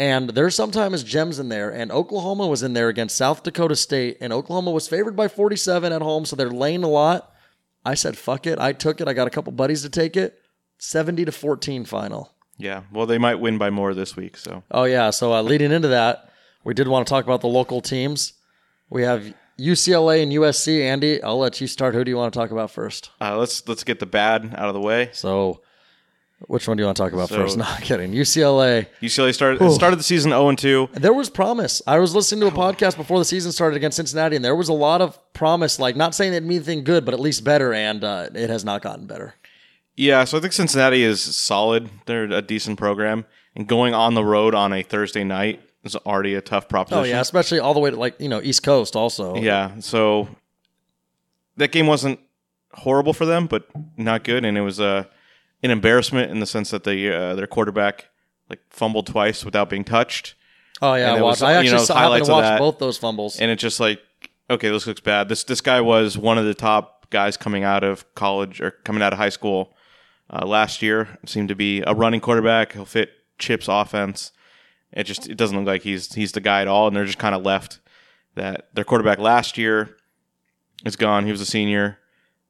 [0.00, 1.70] And there's sometimes gems in there.
[1.70, 5.92] And Oklahoma was in there against South Dakota State, and Oklahoma was favored by 47
[5.92, 7.32] at home, so they're laying a lot.
[7.84, 8.58] I said, fuck it.
[8.58, 9.06] I took it.
[9.06, 10.40] I got a couple buddies to take it.
[10.78, 12.32] 70 to 14 final.
[12.56, 12.82] yeah.
[12.90, 14.36] Well, they might win by more this week.
[14.36, 15.10] So Oh, yeah.
[15.10, 16.32] So uh, leading into that,
[16.64, 18.32] we did want to talk about the local teams.
[18.90, 20.80] We have UCLA and USC.
[20.82, 21.94] Andy, I'll let you start.
[21.94, 23.10] Who do you want to talk about first?
[23.20, 25.10] uh, let's let's get the bad out of the way.
[25.12, 25.60] So,
[26.46, 27.56] which one do you want to talk about So- first?
[27.58, 28.12] Not kidding.
[28.12, 28.86] UCLA.
[29.02, 30.88] UCLA started started the season zero and two.
[30.92, 31.82] There was promise.
[31.86, 34.68] I was listening to a podcast before the season started against Cincinnati, and there was
[34.68, 35.78] a lot of promise.
[35.80, 38.64] Like, not saying it'd mean anything good, but at least better, and uh, it has
[38.64, 39.34] not gotten better.
[39.96, 41.90] Yeah, so I think Cincinnati is solid.
[42.06, 45.60] They're a decent program, and going on the road on a Thursday night
[45.94, 47.00] is already a tough proposition.
[47.00, 48.96] Oh yeah, especially all the way to like you know East Coast.
[48.96, 50.28] Also, Yeah, so
[51.56, 52.20] that game wasn't
[52.72, 55.04] horrible for them, but not good, and it was uh,
[55.62, 58.06] an embarrassment in the sense that they uh, their quarterback
[58.48, 60.34] like fumbled twice without being touched,
[60.80, 61.42] Oh yeah, I was, watched.
[61.42, 63.40] I you actually know, saw, happened to of watch both those fumbles.
[63.40, 64.00] and it's just like
[64.50, 65.28] okay, this looks bad.
[65.28, 69.02] This this guy was one of the top guys coming out of college or coming
[69.02, 69.74] out of high school
[70.30, 71.18] uh, last year.
[71.26, 72.72] Seemed to be a running quarterback.
[72.72, 74.32] He'll fit Chip's offense.
[74.92, 77.18] It just it doesn't look like he's he's the guy at all, and they're just
[77.18, 77.80] kind of left.
[78.34, 79.96] That their quarterback last year
[80.84, 81.24] is gone.
[81.24, 81.98] He was a senior.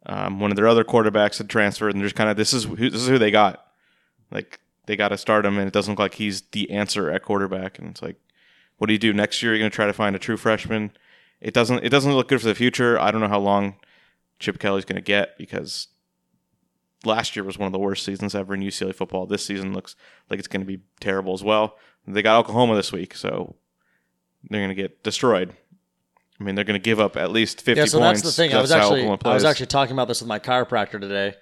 [0.07, 2.65] Um, one of their other quarterbacks had transferred, and they're just kind of this is
[2.65, 3.67] who, this is who they got.
[4.31, 7.23] Like they got to start him, and it doesn't look like he's the answer at
[7.23, 7.79] quarterback.
[7.79, 8.17] And it's like,
[8.77, 9.53] what do you do next year?
[9.53, 10.93] You're going to try to find a true freshman.
[11.41, 12.99] It doesn't it doesn't look good for the future.
[12.99, 13.77] I don't know how long
[14.39, 15.89] Chip Kelly's going to get because
[17.09, 19.27] last year was one of the worst seasons ever in UCLA football.
[19.27, 19.97] This season looks
[20.31, 21.77] like it's going to be terrible as well.
[22.07, 23.57] They got Oklahoma this week, so
[24.49, 25.55] they're going to get destroyed.
[26.41, 28.23] I mean, they're going to give up at least fifty Yeah, so points.
[28.23, 28.55] that's the thing.
[28.55, 31.35] I was actually I was actually talking about this with my chiropractor today,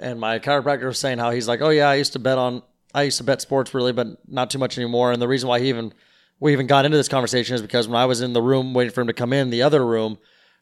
[0.00, 2.62] and my chiropractor was saying how he's like, "Oh yeah, I used to bet on
[2.94, 5.58] I used to bet sports really, but not too much anymore." And the reason why
[5.60, 5.92] he even
[6.40, 8.92] we even got into this conversation is because when I was in the room waiting
[8.92, 10.18] for him to come in, the other room,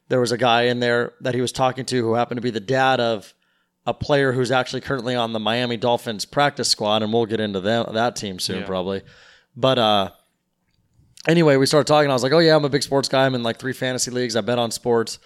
[0.09, 2.49] there was a guy in there that he was talking to who happened to be
[2.49, 3.33] the dad of
[3.87, 7.61] a player who's actually currently on the Miami Dolphins practice squad, and we'll get into
[7.61, 9.01] them, that team soon probably.
[9.55, 10.09] But uh,
[11.25, 12.11] anyway, we started talking.
[12.11, 13.25] I was like, "Oh yeah, I'm a big sports guy.
[13.25, 14.35] I'm in like three fantasy leagues.
[14.35, 15.19] I bet on sports."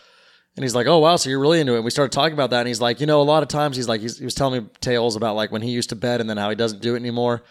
[0.55, 2.51] And he's like, "Oh wow, so you're really into it." And we started talking about
[2.51, 4.35] that, and he's like, "You know, a lot of times he's like, he's, he was
[4.35, 6.83] telling me tales about like when he used to bet and then how he doesn't
[6.83, 7.41] do it anymore."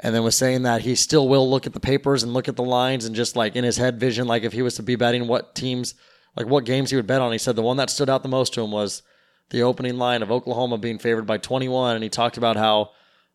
[0.00, 2.56] And then was saying that he still will look at the papers and look at
[2.56, 4.94] the lines and just like in his head vision, like if he was to be
[4.94, 5.94] betting what teams,
[6.34, 7.32] like what games he would bet on.
[7.32, 9.02] He said the one that stood out the most to him was
[9.50, 11.94] the opening line of Oklahoma being favored by 21.
[11.94, 12.90] And he talked about how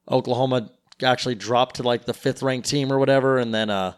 [0.09, 0.71] Oklahoma
[1.03, 3.37] actually dropped to like the fifth ranked team or whatever.
[3.37, 3.93] And then, uh,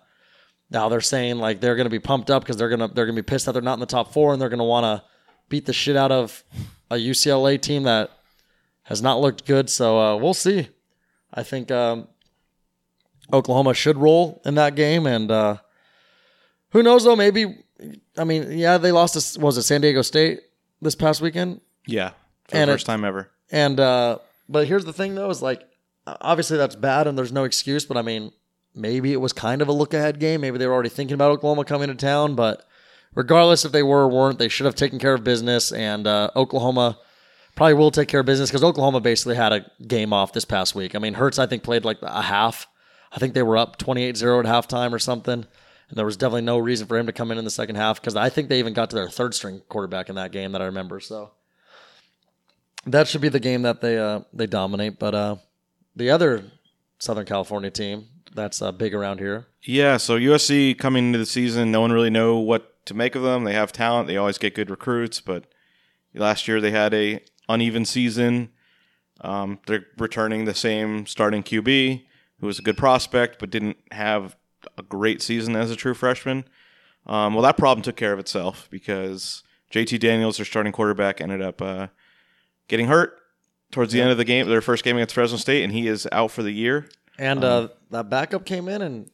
[0.74, 3.06] now they're saying like they're going to be pumped up because they're going to they're
[3.06, 4.84] to be pissed that they're not in the top four and they're going to want
[4.84, 5.08] to
[5.48, 6.44] beat the shit out of
[6.90, 8.10] a UCLA team that
[8.84, 9.70] has not looked good.
[9.70, 10.68] So uh, we'll see.
[11.32, 12.08] I think um,
[13.32, 15.58] Oklahoma should roll in that game, and uh,
[16.72, 17.16] who knows though?
[17.16, 17.64] Maybe
[18.18, 20.42] I mean, yeah, they lost to was it San Diego State
[20.82, 22.12] this past weekend, yeah,
[22.48, 23.30] for And the it- first time ever.
[23.52, 24.18] and uh,
[24.50, 25.62] but here's the thing though: is like
[26.06, 27.86] obviously that's bad, and there's no excuse.
[27.86, 28.32] But I mean,
[28.76, 30.42] maybe it was kind of a look ahead game.
[30.42, 32.36] Maybe they were already thinking about Oklahoma coming to town.
[32.36, 32.66] But
[33.16, 35.72] regardless if they were or weren't, they should have taken care of business.
[35.72, 36.98] And uh, Oklahoma
[37.56, 40.74] probably will take care of business because Oklahoma basically had a game off this past
[40.76, 40.96] week.
[40.96, 42.68] I mean, Hurts I think played like a half.
[43.12, 45.46] I think they were up 28-0 at halftime or something.
[45.90, 48.02] And there was definitely no reason for him to come in in the second half
[48.02, 50.62] because I think they even got to their third string quarterback in that game that
[50.62, 51.00] I remember.
[51.00, 51.30] So
[52.86, 55.00] that should be the game that they uh, they dominate.
[55.00, 55.36] But uh,
[55.96, 56.44] the other
[57.00, 61.72] Southern California team that's uh, big around here, Yeah, so USC coming into the season,
[61.72, 63.44] no one really know what to make of them.
[63.44, 64.08] They have talent.
[64.08, 65.46] They always get good recruits, but
[66.14, 68.50] last year they had a uneven season.
[69.22, 72.04] Um, they're returning the same starting QB,
[72.40, 74.36] who was a good prospect, but didn't have
[74.78, 76.46] a great season as a true freshman.
[77.06, 81.42] Um, well, that problem took care of itself because JT Daniels, their starting quarterback, ended
[81.42, 81.88] up uh,
[82.68, 83.18] getting hurt
[83.72, 86.08] towards the end of the game, their first game against Fresno State, and he is
[86.12, 86.88] out for the year.
[87.18, 89.10] and uh, that backup came in and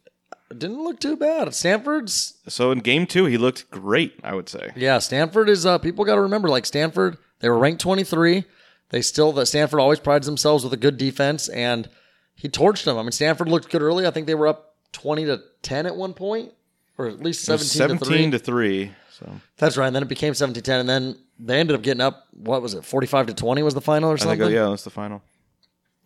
[0.49, 1.53] didn't look too bad.
[1.53, 4.71] Stanford's So in game two, he looked great, I would say.
[4.75, 5.65] yeah, Stanford is.
[5.65, 8.45] Uh, people got to remember, like Stanford, they were ranked twenty three.
[8.89, 11.87] They still that Stanford always prides themselves with a good defense, and
[12.35, 12.97] he torched them.
[12.97, 14.07] I mean, Stanford looked good early.
[14.07, 16.51] I think they were up twenty to ten at one point,
[16.97, 18.85] or at least It was seventeen, to three.
[18.85, 18.91] to 3.
[19.11, 19.87] So That's right.
[19.87, 22.27] And then it became 17-10, and then they ended up getting up.
[22.31, 22.83] What was it?
[22.85, 24.39] Forty-five to twenty was the final or I something.
[24.39, 25.21] think, yeah, that's the final.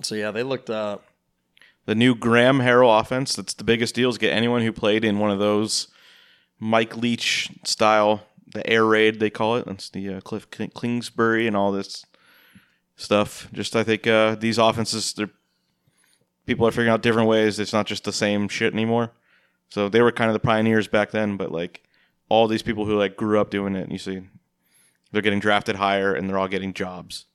[0.02, 0.70] So yeah, they looked.
[0.70, 0.98] Uh,
[1.86, 5.20] The new Graham Harrell offense, that's the biggest deal, is get anyone who played in
[5.20, 5.88] one of those
[6.60, 8.22] Mike Leach style,
[8.54, 9.66] the air raid, they call it.
[9.66, 12.06] That's the uh, Cliff King- Kingsbury and all this
[12.96, 13.50] stuff.
[13.52, 15.32] Just, I think uh, these offenses, they're,
[16.46, 17.60] people are figuring out different ways.
[17.60, 19.12] It's not just the same shit anymore.
[19.70, 21.84] So they were kind of the pioneers back then, but like
[22.30, 24.22] all these people who like grew up doing it, you see,
[25.14, 27.26] they're getting drafted higher and they're all getting jobs.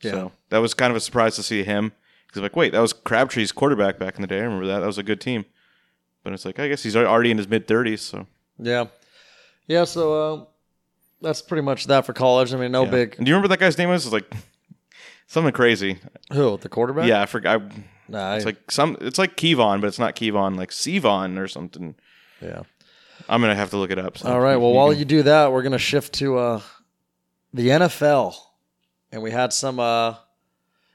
[0.00, 0.10] Yeah.
[0.12, 1.92] So that was kind of a surprise to see him
[2.26, 4.38] because like, wait, that was Crabtree's quarterback back in the day.
[4.38, 4.80] I remember that.
[4.80, 5.44] That was a good team.
[6.22, 8.00] But it's like I guess he's already in his mid thirties.
[8.00, 8.26] So
[8.58, 8.86] yeah,
[9.66, 9.84] yeah.
[9.84, 10.44] So uh,
[11.20, 12.54] that's pretty much that for college.
[12.54, 12.90] I mean, no yeah.
[12.90, 13.16] big.
[13.18, 14.06] And do you remember that guy's name was?
[14.06, 14.32] It was like
[15.26, 15.98] something crazy.
[16.32, 17.08] Who the quarterback?
[17.08, 17.60] Yeah, I forgot.
[17.60, 18.96] I, nah, it's I- like some.
[19.02, 20.56] It's like Kevon, but it's not Kevon.
[20.56, 21.94] Like Sevon or something.
[22.40, 22.62] yeah.
[23.28, 24.18] I'm gonna have to look it up.
[24.18, 24.56] so All right.
[24.56, 26.60] Well, while you do that, we're gonna shift to uh,
[27.54, 28.34] the NFL,
[29.12, 29.78] and we had some.
[29.78, 30.16] Uh,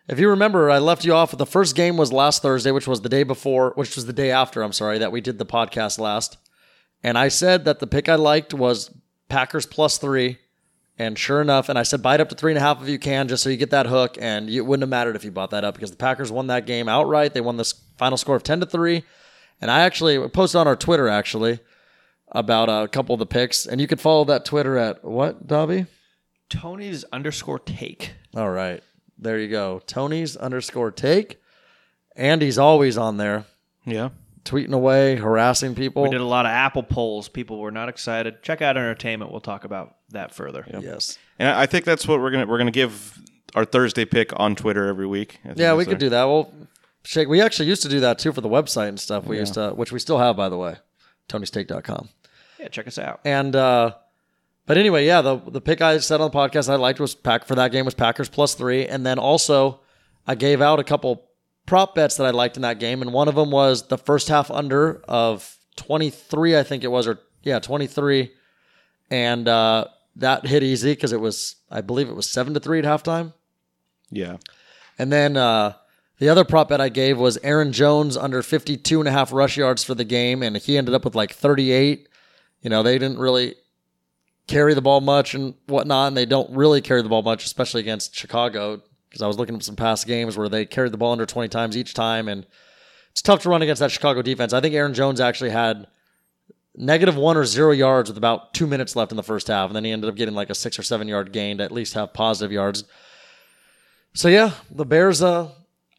[0.10, 1.36] if you remember, I left you off.
[1.36, 4.30] The first game was last Thursday, which was the day before, which was the day
[4.30, 4.62] after.
[4.62, 6.38] I'm sorry that we did the podcast last,
[7.02, 8.94] and I said that the pick I liked was
[9.30, 10.38] Packers plus three,
[10.98, 12.90] and sure enough, and I said buy it up to three and a half if
[12.90, 15.32] you can, just so you get that hook, and it wouldn't have mattered if you
[15.32, 17.34] bought that up because the Packers won that game outright.
[17.34, 19.04] They won this final score of ten to three,
[19.62, 21.60] and I actually posted on our Twitter actually
[22.34, 25.86] about a couple of the picks, and you could follow that Twitter at what, Dobby?
[26.50, 28.14] Tony's underscore take.
[28.36, 28.84] All right,
[29.18, 29.82] there you go.
[29.86, 31.42] Tony's underscore take.
[32.16, 33.46] Andy's always on there,
[33.86, 34.10] yeah.
[34.44, 36.04] tweeting away, harassing people.
[36.04, 37.30] We did a lot of Apple polls.
[37.30, 38.44] People were not excited.
[38.44, 39.32] Check out entertainment.
[39.32, 40.66] We'll talk about that further.
[40.82, 41.18] yes.
[41.38, 43.18] And I I think that's what we're gonna we're gonna give
[43.56, 45.40] our Thursday pick on Twitter every week.
[45.44, 46.26] I think Yeah, we that's could do that.
[46.26, 46.52] Well,
[47.04, 47.28] shake.
[47.30, 49.26] We actually used to do that too for the website and stuff.
[49.26, 50.76] We used to, which we still have, by the way,
[51.30, 52.10] Tony'sTake.com.
[52.60, 53.22] Yeah, check us out.
[53.24, 53.94] And uh,
[54.70, 57.46] But anyway, yeah, the the pick I said on the podcast I liked was pack
[57.46, 59.80] for that game was Packers plus three, and then also
[60.28, 61.26] I gave out a couple
[61.66, 64.28] prop bets that I liked in that game, and one of them was the first
[64.28, 68.32] half under of twenty three, I think it was, or yeah, twenty three,
[69.10, 69.86] and uh,
[70.18, 73.34] that hit easy because it was I believe it was seven to three at halftime.
[74.12, 74.38] Yeah.
[75.00, 75.74] And then uh,
[76.20, 79.58] the other prop bet I gave was Aaron Jones under 52 and a half rush
[79.58, 82.08] yards for the game, and he ended up with like 38.
[82.62, 83.56] You know, they didn't really
[84.50, 87.82] carry the ball much and whatnot, and they don't really carry the ball much, especially
[87.82, 91.12] against Chicago, because I was looking at some past games where they carried the ball
[91.12, 92.48] under 20 times each time, and
[93.12, 94.52] it's tough to run against that Chicago defense.
[94.52, 95.88] I think Aaron Jones actually had
[96.76, 99.76] negative one or zero yards with about two minutes left in the first half, and
[99.76, 101.94] then he ended up getting like a six or seven yard gain to at least
[101.94, 102.84] have positive yards.
[104.16, 105.22] So yeah, the Bears.
[105.22, 105.52] Uh,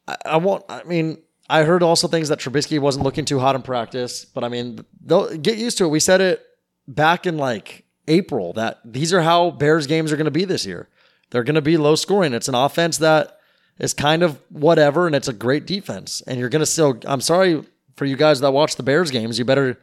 [0.09, 0.65] I, I want.
[0.69, 4.43] I mean, I heard also things that Trubisky wasn't looking too hot in practice, but
[4.43, 5.89] I mean, they'll get used to it.
[5.89, 6.45] We said it
[6.89, 10.67] back in like April that these are how Bears games are going to be this
[10.67, 10.89] year.
[11.31, 12.35] They're going to be low scoring.
[12.35, 13.39] It's an offense that
[13.79, 16.23] is kind of whatever, and it's a great defense.
[16.27, 16.99] And you're going to still.
[17.07, 17.65] I'm sorry
[17.97, 19.39] for you guys that watch the Bears games.
[19.39, 19.79] You better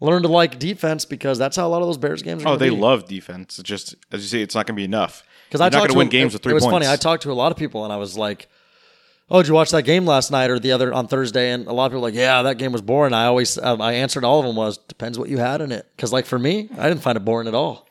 [0.00, 2.44] learn to like defense because that's how a lot of those Bears games.
[2.44, 2.76] Are Oh, they be.
[2.76, 3.58] love defense.
[3.58, 5.24] It's just as you say, it's not going to be enough.
[5.48, 6.74] Because I not going to to win games it, with three It was points.
[6.86, 6.92] funny.
[6.92, 8.48] I talked to a lot of people and I was like,
[9.30, 11.72] "Oh, did you watch that game last night or the other on Thursday?" And a
[11.72, 14.24] lot of people were like, "Yeah, that game was boring." I always um, I answered
[14.24, 15.86] all of them was depends what you had in it.
[15.96, 17.86] Because like for me, I didn't find it boring at all.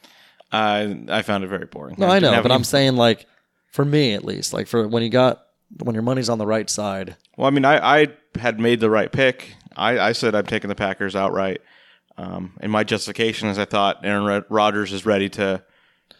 [0.51, 1.95] I I found it very boring.
[1.97, 3.25] No, I didn't know, but any- I'm saying like
[3.71, 5.43] for me at least, like for when you got
[5.83, 7.15] when your money's on the right side.
[7.35, 8.07] Well, I mean, I, I
[8.39, 9.53] had made the right pick.
[9.75, 11.61] I, I said I'm taking the Packers outright.
[12.17, 15.61] Um, and my justification is I thought Aaron Rodgers is ready to,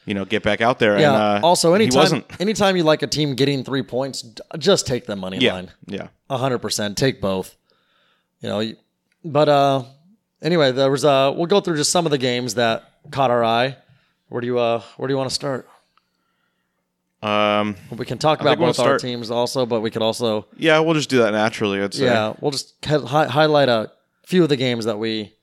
[0.07, 0.97] you know, get back out there.
[0.99, 1.13] Yeah.
[1.35, 4.23] And, uh, also, anytime anytime you like a team getting three points,
[4.57, 5.71] just take the money Yeah, line.
[5.85, 6.07] yeah.
[6.29, 6.97] hundred percent.
[6.97, 7.55] Take both.
[8.41, 8.71] You know,
[9.25, 9.83] but uh,
[10.41, 13.43] anyway, there was uh, we'll go through just some of the games that caught our
[13.43, 13.75] eye.
[14.29, 15.67] Where do you uh, where do you want to start?
[17.23, 20.45] Um, We can talk about think we'll both our teams also, but we could also
[20.55, 21.81] yeah, we'll just do that naturally.
[21.81, 22.05] I'd say.
[22.05, 23.91] yeah, we'll just hi- highlight a
[24.25, 25.33] few of the games that we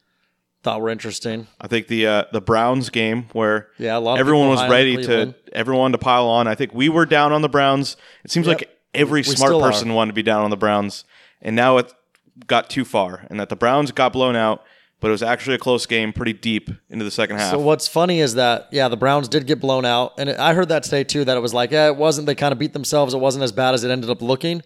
[0.64, 1.46] thought were interesting.
[1.60, 4.96] I think the uh, the Browns game where Yeah, a lot of everyone was ready
[5.04, 6.48] to everyone to pile on.
[6.48, 7.96] I think we were down on the Browns.
[8.24, 8.58] It seems Yep.
[8.58, 9.60] like every We smart are.
[9.60, 11.04] person wanted to be down on the Browns,
[11.40, 11.92] and now it
[12.48, 14.62] got too far, and that the Browns got blown out.
[15.00, 17.50] But it was actually a close game, pretty deep into the second half.
[17.50, 20.70] So what's funny is that yeah, the Browns did get blown out, and I heard
[20.70, 21.24] that today too.
[21.26, 22.26] That it was like yeah, it wasn't.
[22.26, 23.12] They kind of beat themselves.
[23.12, 24.62] It wasn't as bad as it ended up looking,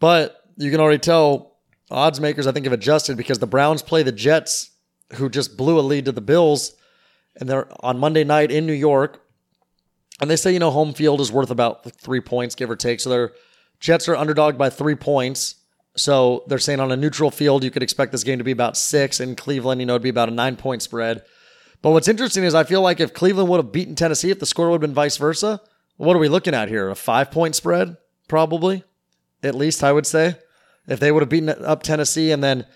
[0.00, 1.56] but you can already tell
[1.90, 4.70] odds makers I think have adjusted because the Browns play the Jets,
[5.14, 6.74] who just blew a lead to the Bills,
[7.36, 9.22] and they're on Monday night in New York,
[10.20, 13.00] and they say you know home field is worth about three points give or take.
[13.00, 13.32] So their
[13.80, 15.56] Jets are underdog by three points.
[15.96, 18.76] So they're saying on a neutral field, you could expect this game to be about
[18.76, 19.20] six.
[19.20, 21.22] In Cleveland, you know, it'd be about a nine point spread.
[21.82, 24.46] But what's interesting is I feel like if Cleveland would have beaten Tennessee, if the
[24.46, 25.60] score would have been vice versa,
[25.96, 26.88] what are we looking at here?
[26.88, 27.96] A five point spread,
[28.28, 28.84] probably,
[29.42, 30.36] at least I would say.
[30.86, 32.66] If they would have beaten up Tennessee and then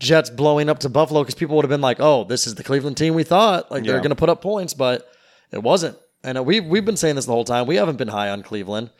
[0.00, 2.64] Jets blowing up to Buffalo, because people would have been like, "Oh, this is the
[2.64, 5.08] Cleveland team we thought like they're going to put up points," but
[5.52, 5.96] it wasn't.
[6.24, 7.66] And uh, we we've been saying this the whole time.
[7.66, 8.90] We haven't been high on Cleveland.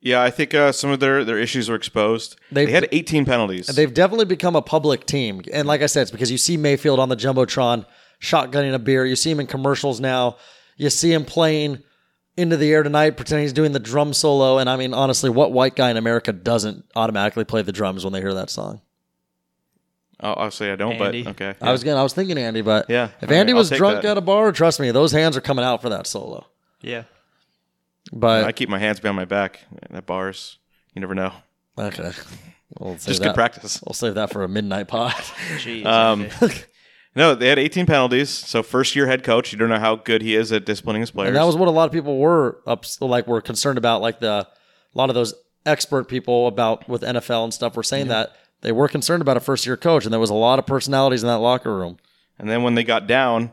[0.00, 2.36] yeah, I think uh, some of their, their issues were exposed.
[2.52, 3.68] They've- they had 18 penalties.
[3.68, 5.40] They've definitely become a public team.
[5.52, 7.86] And like I said, it's because you see Mayfield on the Jumbotron
[8.20, 9.06] shotgunning a beer.
[9.06, 10.36] You see him in commercials now.
[10.76, 11.82] You see him playing
[12.36, 14.58] into the air tonight, pretending he's doing the drum solo.
[14.58, 18.12] And I mean, honestly, what white guy in America doesn't automatically play the drums when
[18.12, 18.80] they hear that song?
[20.20, 21.22] I'll, I'll say I don't, Andy.
[21.24, 21.54] but okay.
[21.60, 23.08] I was gonna, I was thinking Andy, but Yeah.
[23.20, 24.12] if All Andy right, I'll was take drunk that.
[24.12, 26.46] at a bar, trust me, those hands are coming out for that solo.
[26.80, 27.04] Yeah.
[28.12, 30.58] But I keep my hands behind my back at bars.
[30.94, 31.32] You never know.
[31.78, 32.12] okay,
[32.78, 33.28] we'll save Just that.
[33.28, 33.82] good practice.
[33.84, 35.12] We'll save that for a midnight pot.
[35.56, 35.84] Jeez.
[35.84, 36.54] Um, Andy.
[37.16, 38.28] No, they had 18 penalties.
[38.28, 41.12] So first year head coach, you don't know how good he is at disciplining his
[41.12, 41.28] players.
[41.28, 44.00] And that was what a lot of people were up, like were concerned about.
[44.02, 45.32] Like the a lot of those
[45.64, 48.32] expert people about with NFL and stuff were saying that
[48.64, 51.22] they were concerned about a first year coach, and there was a lot of personalities
[51.22, 51.98] in that locker room.
[52.38, 53.52] and then when they got down,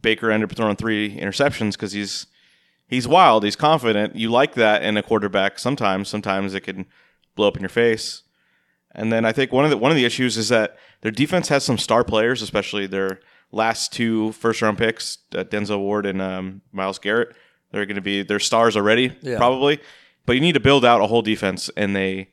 [0.00, 2.26] Baker ended up throwing three interceptions because he's
[2.88, 4.16] he's wild, he's confident.
[4.16, 6.08] You like that in a quarterback sometimes.
[6.08, 6.86] Sometimes it can
[7.34, 8.22] blow up in your face.
[8.94, 11.48] And then I think one of the one of the issues is that their defense
[11.48, 13.20] has some star players, especially their
[13.52, 17.34] last two first round picks, uh, Denzel Ward and um, Myles Garrett.
[17.72, 19.36] They're going to be their stars already, Yeah.
[19.36, 19.80] probably.
[20.24, 22.30] But you need to build out a whole defense, and they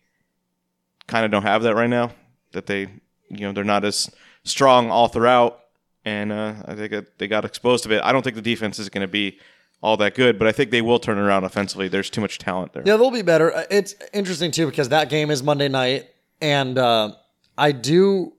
[1.07, 2.11] kind of don't have that right now.
[2.51, 2.81] That they,
[3.29, 4.09] you know, they're not as
[4.43, 5.59] strong all throughout,
[6.05, 8.03] and uh, I think that they got exposed a bit.
[8.03, 9.39] I don't think the defense is going to be
[9.81, 11.87] all that good, but I think they will turn around offensively.
[11.87, 12.83] There's too much talent there.
[12.85, 13.53] Yeah, they'll be better.
[13.53, 16.07] Uh, It's interesting too because that game is Monday night,
[16.41, 17.13] and uh,
[17.57, 18.33] I do.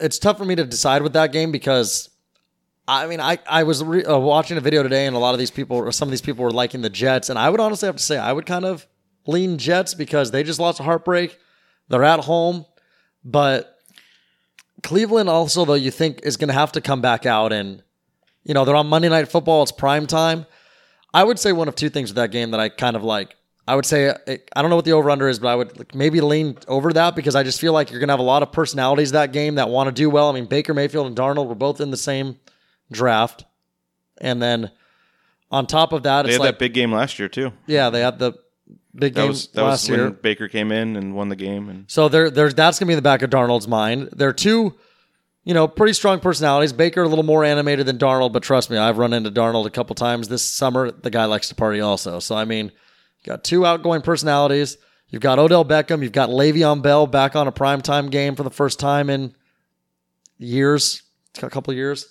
[0.00, 2.08] It's tough for me to decide with that game because
[2.88, 5.38] I mean, I I was re- uh, watching a video today, and a lot of
[5.38, 7.86] these people, or some of these people, were liking the Jets, and I would honestly
[7.86, 8.86] have to say I would kind of
[9.26, 11.38] lean Jets because they just lost a heartbreak.
[11.88, 12.64] They're at home,
[13.24, 13.78] but
[14.82, 17.82] Cleveland also, though, you think is going to have to come back out, and
[18.44, 19.62] you know they're on Monday Night Football.
[19.62, 20.46] It's prime time.
[21.14, 23.36] I would say one of two things with that game that I kind of like.
[23.68, 25.78] I would say eh, I don't know what the over under is, but I would
[25.78, 28.24] like, maybe lean over that because I just feel like you're going to have a
[28.24, 30.28] lot of personalities that game that want to do well.
[30.28, 32.38] I mean, Baker Mayfield and Darnold were both in the same
[32.90, 33.44] draft,
[34.20, 34.70] and then
[35.50, 37.52] on top of that, They it's had like that big game last year too.
[37.66, 38.32] yeah, they had the
[38.94, 40.04] big That game was that last was year.
[40.04, 41.68] when Baker came in and won the game.
[41.68, 44.10] And So there, there's that's gonna be in the back of Darnold's mind.
[44.12, 44.74] They're two,
[45.44, 46.72] you know, pretty strong personalities.
[46.72, 49.70] Baker a little more animated than Darnold, but trust me, I've run into Darnold a
[49.70, 50.90] couple times this summer.
[50.90, 52.18] The guy likes to party also.
[52.18, 54.76] So I mean, you got two outgoing personalities.
[55.08, 56.02] You've got Odell Beckham.
[56.02, 59.34] You've got Le'Veon Bell back on a primetime game for the first time in
[60.38, 61.02] years,
[61.38, 62.06] got a couple of years.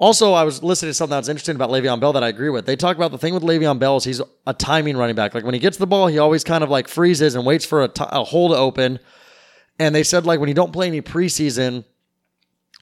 [0.00, 2.64] Also, I was listening to something that's interesting about Le'Veon Bell that I agree with.
[2.64, 5.34] They talk about the thing with Le'Veon Bell is he's a timing running back.
[5.34, 7.82] Like when he gets the ball, he always kind of like freezes and waits for
[7.82, 8.98] a, t- a hole to open.
[9.78, 11.84] And they said like when you don't play any preseason,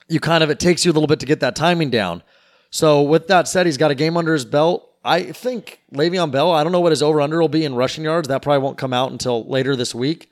[0.09, 2.23] you kind of it takes you a little bit to get that timing down.
[2.71, 4.89] So with that said, he's got a game under his belt.
[5.05, 6.53] I think Le'Veon Bell.
[6.53, 8.29] I don't know what his over under will be in rushing yards.
[8.29, 10.31] That probably won't come out until later this week.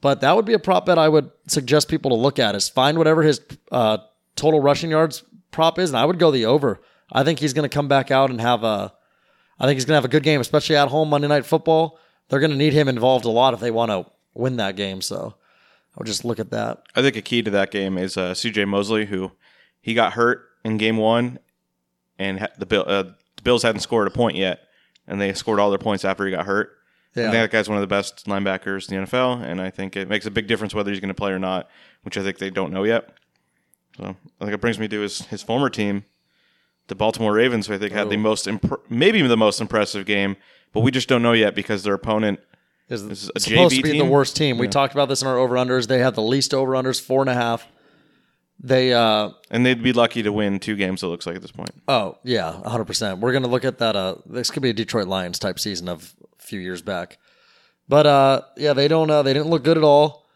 [0.00, 2.54] But that would be a prop bet I would suggest people to look at.
[2.54, 3.40] Is find whatever his
[3.72, 3.98] uh,
[4.36, 6.80] total rushing yards prop is, and I would go the over.
[7.12, 8.92] I think he's going to come back out and have a.
[9.58, 11.98] I think he's going to have a good game, especially at home Monday Night Football.
[12.28, 15.00] They're going to need him involved a lot if they want to win that game.
[15.00, 15.34] So
[15.94, 16.82] I would just look at that.
[16.94, 18.66] I think a key to that game is uh, C.J.
[18.66, 19.32] Mosley, who
[19.80, 21.38] he got hurt in game one,
[22.18, 23.02] and ha- the, Bill, uh,
[23.36, 24.60] the Bills hadn't scored a point yet,
[25.06, 26.70] and they scored all their points after he got hurt.
[27.16, 27.30] I Yeah.
[27.30, 30.08] think that guy's one of the best linebackers in the NFL, and I think it
[30.08, 31.68] makes a big difference whether he's going to play or not,
[32.02, 33.08] which I think they don't know yet.
[33.98, 36.04] So I think it brings me to his, his former team,
[36.86, 40.36] the Baltimore Ravens, who I think had the most, imp- maybe the most impressive game,
[40.72, 42.38] but we just don't know yet because their opponent
[42.88, 44.56] is is a supposed to JV be the worst team.
[44.56, 45.88] We talked about this in our over unders.
[45.88, 47.66] They had the least over unders, four and a half.
[48.60, 51.02] They uh and they'd be lucky to win two games.
[51.02, 51.70] It looks like at this point.
[51.86, 53.18] oh yeah, hundred percent.
[53.20, 53.94] We're gonna look at that.
[53.94, 57.18] Uh, this could be a Detroit Lions type season of a few years back.
[57.88, 59.10] But uh, yeah, they don't.
[59.10, 60.26] Uh, they didn't look good at all.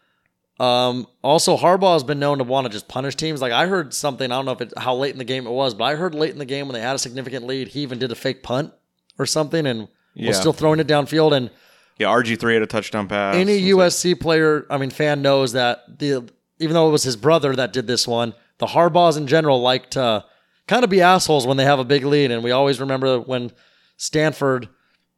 [0.60, 3.40] Um, also, Harbaugh has been known to want to just punish teams.
[3.40, 4.30] Like I heard something.
[4.30, 6.14] I don't know if it how late in the game it was, but I heard
[6.14, 8.42] late in the game when they had a significant lead, he even did a fake
[8.42, 8.72] punt
[9.18, 10.28] or something, and Yeah.
[10.28, 11.32] was still throwing it downfield.
[11.36, 11.50] And
[11.98, 13.34] Yeah, RG three had a touchdown pass.
[13.34, 16.28] any It's USC player, I mean, fan knows that the
[16.58, 19.90] even though it was his brother that did this one, the Harbaughs in general like
[19.90, 20.24] to
[20.68, 23.50] kind of be assholes when they have a big lead, and we always remember when
[23.96, 24.68] Stanford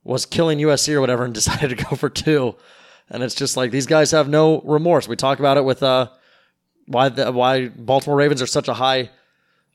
[0.05, 2.55] was killing USC or whatever and decided to go for two,
[3.11, 5.09] and it's just like these guys have no remorse.
[5.09, 6.09] We talk about it with uh
[6.87, 9.11] why the, why Baltimore Ravens are such a high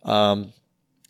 [0.04, 0.54] um,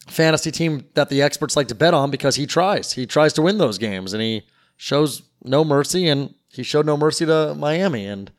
[0.07, 2.93] fantasy team that the experts like to bet on because he tries.
[2.93, 4.43] He tries to win those games and he
[4.77, 8.31] shows no mercy and he showed no mercy to Miami and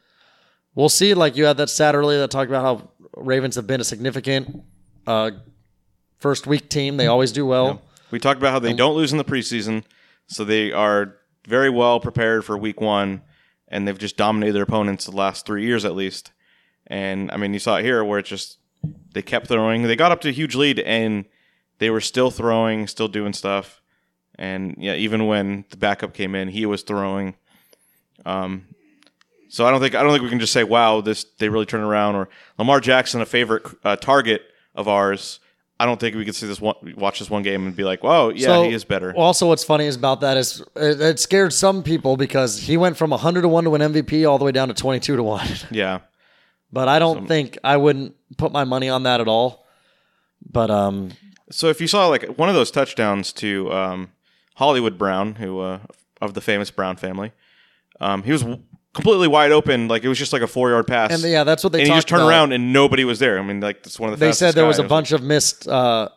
[0.75, 3.81] we'll see like you had that stat earlier that talked about how Ravens have been
[3.81, 4.63] a significant
[5.07, 5.33] uh,
[6.19, 6.97] first week team.
[6.97, 7.83] They always do well.
[8.11, 9.85] We talked about how they don't lose in the preseason,
[10.27, 11.17] so they are
[11.47, 13.23] very well prepared for week one,
[13.71, 16.33] and they've just dominated their opponents the last three years at least.
[16.87, 18.59] And I mean, you saw it here where it's just
[19.13, 19.83] they kept throwing.
[19.83, 21.25] They got up to a huge lead, and
[21.79, 23.81] they were still throwing, still doing stuff.
[24.37, 27.37] And yeah, even when the backup came in, he was throwing.
[28.25, 28.67] Um,
[29.49, 31.67] so I don't think I don't think we can just say, "Wow, this they really
[31.67, 34.43] turned around." Or Lamar Jackson, a favorite uh, target
[34.75, 35.41] of ours.
[35.81, 38.05] I don't think we could see this one, watch this one game and be like,
[38.05, 41.19] "Whoa, yeah, So, he is better." Also, what's funny is about that is it, it
[41.19, 44.45] scared some people because he went from 100 to 1 to win MVP all the
[44.45, 45.47] way down to 22 to 1.
[45.71, 46.01] yeah,
[46.71, 49.65] But I don't think I wouldn't put my money on that at all.
[50.45, 51.13] But um,
[51.51, 54.13] So if you saw like one of those touchdowns to um,
[54.57, 55.79] Hollywood Brown, who uh,
[56.21, 57.33] of the famous Brown family,
[58.01, 58.45] um, he was
[58.95, 59.89] completely wide open.
[59.89, 61.13] Like it was just like a four yard pass.
[61.13, 62.31] and yeah, that's what they and he just turned about.
[62.31, 63.39] around and nobody was there.
[63.39, 64.27] I mean, like that's one of the.
[64.27, 64.89] They said there was a guys.
[64.89, 66.09] bunch of missed uh,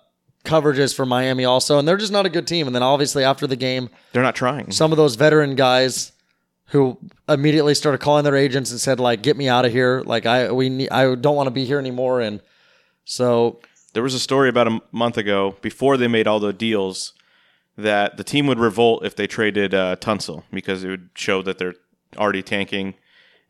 [0.46, 2.68] coverages for Miami also, and they're just not a good team.
[2.68, 4.72] And then obviously after the game, They're not trying.
[4.72, 6.12] some of those veteran guys
[6.68, 6.98] who
[7.30, 10.02] immediately started calling their agents and said like, "Get me out of here!
[10.06, 12.42] Like I we need, I don't want to be here anymore." And
[13.06, 13.60] so
[13.94, 17.14] There was a story about a m- month ago before they made all the deals
[17.78, 21.58] that the team would revolt if they traded uh, Tunsil because it would show that
[21.58, 21.76] they're
[22.18, 22.94] already tanking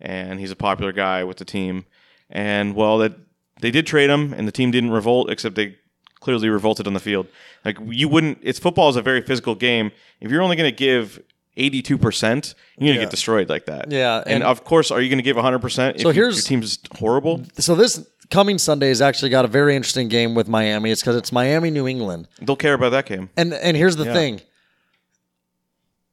[0.01, 1.85] and he's a popular guy with the team.
[2.29, 3.13] And well, that
[3.61, 5.77] they did trade him and the team didn't revolt except they
[6.19, 7.27] clearly revolted on the field.
[7.65, 8.39] Like you wouldn't.
[8.41, 9.91] It's football is a very physical game.
[10.21, 11.21] If you're only going to give.
[11.55, 13.91] 82%, you're going to get destroyed like that.
[13.91, 16.41] Yeah, And, and- of course, are you going to give 100% if So here's- your
[16.41, 17.43] team's horrible?
[17.59, 20.89] so this coming Sunday has actually got a very interesting game with Miami.
[20.89, 22.27] It's because it's Miami, New England.
[22.41, 23.29] They'll care about that game.
[23.37, 24.13] And and here's the Yeah.
[24.13, 24.41] thing.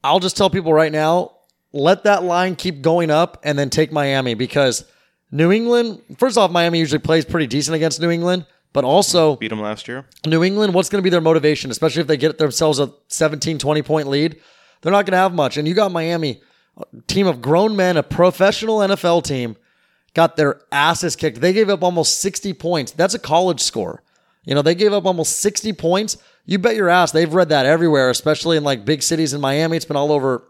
[0.04, 1.32] I'll just tell people right now,
[1.72, 4.84] let that line keep going up and then take Miami because
[5.30, 9.48] New England, first off, Miami usually plays pretty decent against New England, but also Beat
[9.48, 10.04] them last year.
[10.26, 13.58] New England, what's going to be their motivation, especially if they get themselves a 17,
[13.58, 14.40] 20 point lead?
[14.82, 15.56] They're not going to have much.
[15.56, 16.42] And you got Miami,
[16.76, 19.56] a team of grown men, a professional NFL team,
[20.14, 21.40] got their asses kicked.
[21.40, 22.92] They gave up almost 60 points.
[22.92, 24.02] That's a college score.
[24.44, 26.16] You know, they gave up almost 60 points.
[26.46, 29.76] You bet your ass they've read that everywhere, especially in like big cities in Miami.
[29.76, 30.49] It's been all over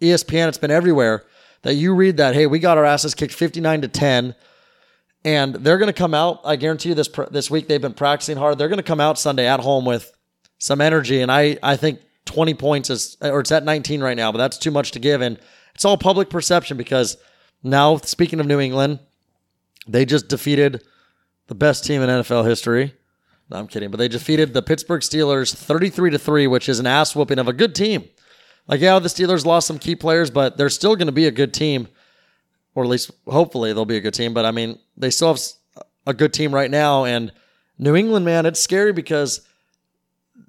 [0.00, 1.24] ESPN, it's been everywhere
[1.62, 4.34] that you read that, hey, we got our asses kicked 59 to 10
[5.24, 6.40] and they're going to come out.
[6.44, 8.58] I guarantee you this this week they've been practicing hard.
[8.58, 10.12] They're going to come out Sunday at home with
[10.58, 14.32] some energy, and I I think 20 points is or it's at 19 right now,
[14.32, 15.38] but that's too much to give, and
[15.74, 17.16] it's all public perception because
[17.62, 19.00] now speaking of New England,
[19.86, 20.82] they just defeated
[21.48, 22.94] the best team in NFL history.
[23.50, 26.86] No, I'm kidding, but they defeated the Pittsburgh Steelers 33 to three, which is an
[26.86, 28.04] ass whooping of a good team.
[28.68, 31.32] Like yeah, the Steelers lost some key players, but they're still going to be a
[31.32, 31.88] good team
[32.78, 34.32] or at least hopefully they'll be a good team.
[34.32, 35.40] But I mean, they still have
[36.06, 37.06] a good team right now.
[37.06, 37.32] And
[37.76, 39.40] New England, man, it's scary because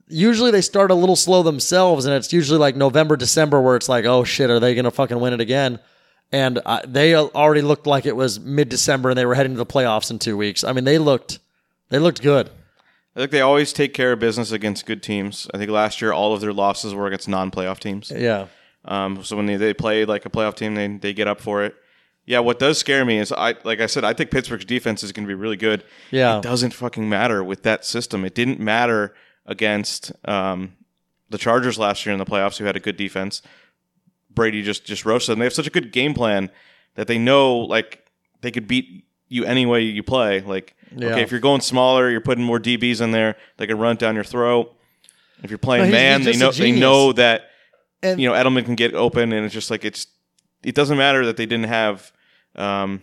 [0.08, 3.90] usually they start a little slow themselves, and it's usually like November, December where it's
[3.90, 5.80] like, oh shit, are they going to fucking win it again?
[6.32, 9.58] And uh, they already looked like it was mid December, and they were heading to
[9.58, 10.64] the playoffs in two weeks.
[10.64, 11.40] I mean, they looked
[11.90, 12.52] they looked good.
[13.20, 15.46] I think they always take care of business against good teams.
[15.54, 18.12] I think last year all of their losses were against non-playoff teams.
[18.16, 18.48] Yeah.
[18.86, 21.64] Um, so when they, they play like a playoff team, they they get up for
[21.64, 21.76] it.
[22.26, 25.12] Yeah, what does scare me is I like I said, I think Pittsburgh's defense is
[25.12, 25.84] going to be really good.
[26.12, 26.38] Yeah.
[26.38, 28.24] it doesn't fucking matter with that system.
[28.24, 29.14] It didn't matter
[29.46, 30.78] against um,
[31.30, 33.42] the Chargers last year in the playoffs, who had a good defense.
[34.30, 35.40] Brady just just roasted them.
[35.40, 36.52] They have such a good game plan
[36.96, 38.06] that they know like
[38.40, 40.40] they could beat you any way you play.
[40.40, 41.10] Like Yeah.
[41.10, 43.36] okay, if you're going smaller, you're putting more DBs in there.
[43.58, 44.76] They can run down your throat.
[45.44, 46.82] If you're playing No, he's- man, he's they just a know they genius.
[46.82, 47.50] know that
[48.04, 50.08] And- you know Edelman can get open, and it's just like it's.
[50.64, 52.12] It doesn't matter that they didn't have,
[52.56, 53.02] um,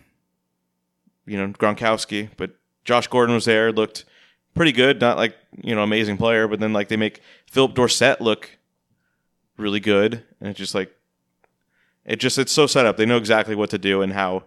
[1.27, 2.51] you know, Gronkowski, but
[2.85, 4.05] Josh Gordon was there, looked
[4.55, 5.01] pretty good.
[5.01, 7.21] Not like you know amazing player, but then like they make
[7.51, 8.59] Phillip Dorsett look
[9.57, 10.93] really good, and it's just like
[12.05, 12.97] it just it's so set up.
[12.99, 14.45] They know exactly what to do and how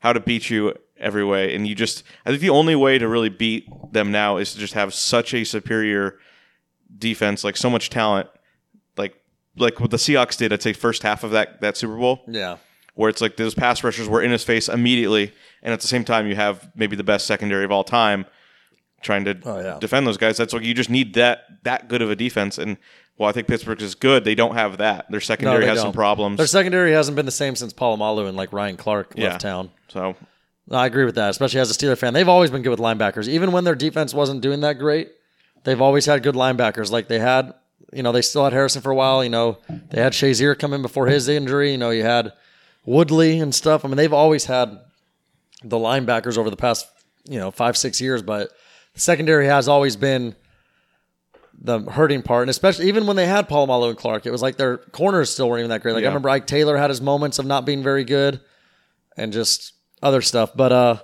[0.00, 1.54] how to beat you every way.
[1.54, 4.58] And you just I think the only way to really beat them now is to
[4.58, 6.18] just have such a superior
[6.96, 8.28] defense, like so much talent,
[8.96, 9.14] like
[9.56, 10.52] like what the Seahawks did.
[10.52, 12.56] I'd say first half of that that Super Bowl Yeah.
[12.94, 15.32] where it's like those pass rushers were in his face immediately,
[15.62, 18.26] and at the same time you have maybe the best secondary of all time
[19.02, 19.78] trying to Oh, yeah.
[19.80, 20.36] defend those guys.
[20.36, 22.58] That's like you just need that that good of a defense.
[22.58, 22.76] And
[23.16, 25.10] well, I think Pittsburgh is good, they don't have that.
[25.10, 25.94] Their secondary they has some don't.
[25.94, 26.38] problems.
[26.38, 29.28] Their secondary hasn't been the same since Polamalu and like Ryan Clark Yeah.
[29.30, 29.70] left town.
[29.88, 30.16] so No,
[30.70, 32.14] I agree with that, especially as a Steeler fan.
[32.14, 33.28] They've always been good with linebackers.
[33.28, 35.10] Even when their defense wasn't doing that great,
[35.64, 36.92] they've always had good linebackers.
[36.92, 37.52] Like they had,
[37.92, 39.24] you know, they still had Harrison for a while.
[39.24, 39.58] You know,
[39.90, 41.72] they had Shazier come in before his injury.
[41.72, 42.32] You know, you had
[42.84, 43.84] Woodley and stuff.
[43.84, 44.78] I mean, they've always had
[45.64, 46.86] the linebackers over the past,
[47.28, 48.50] you know, five, six years, but
[48.94, 50.36] the secondary has always been
[51.62, 52.44] the hurting part.
[52.44, 55.48] And especially even when they had Polamalu and Clark, it was like their corners still
[55.48, 55.92] weren't even that great.
[55.94, 58.40] Like I remember Ike Taylor had his moments of not being very good
[59.16, 60.52] and just other stuff.
[60.54, 60.96] But uh,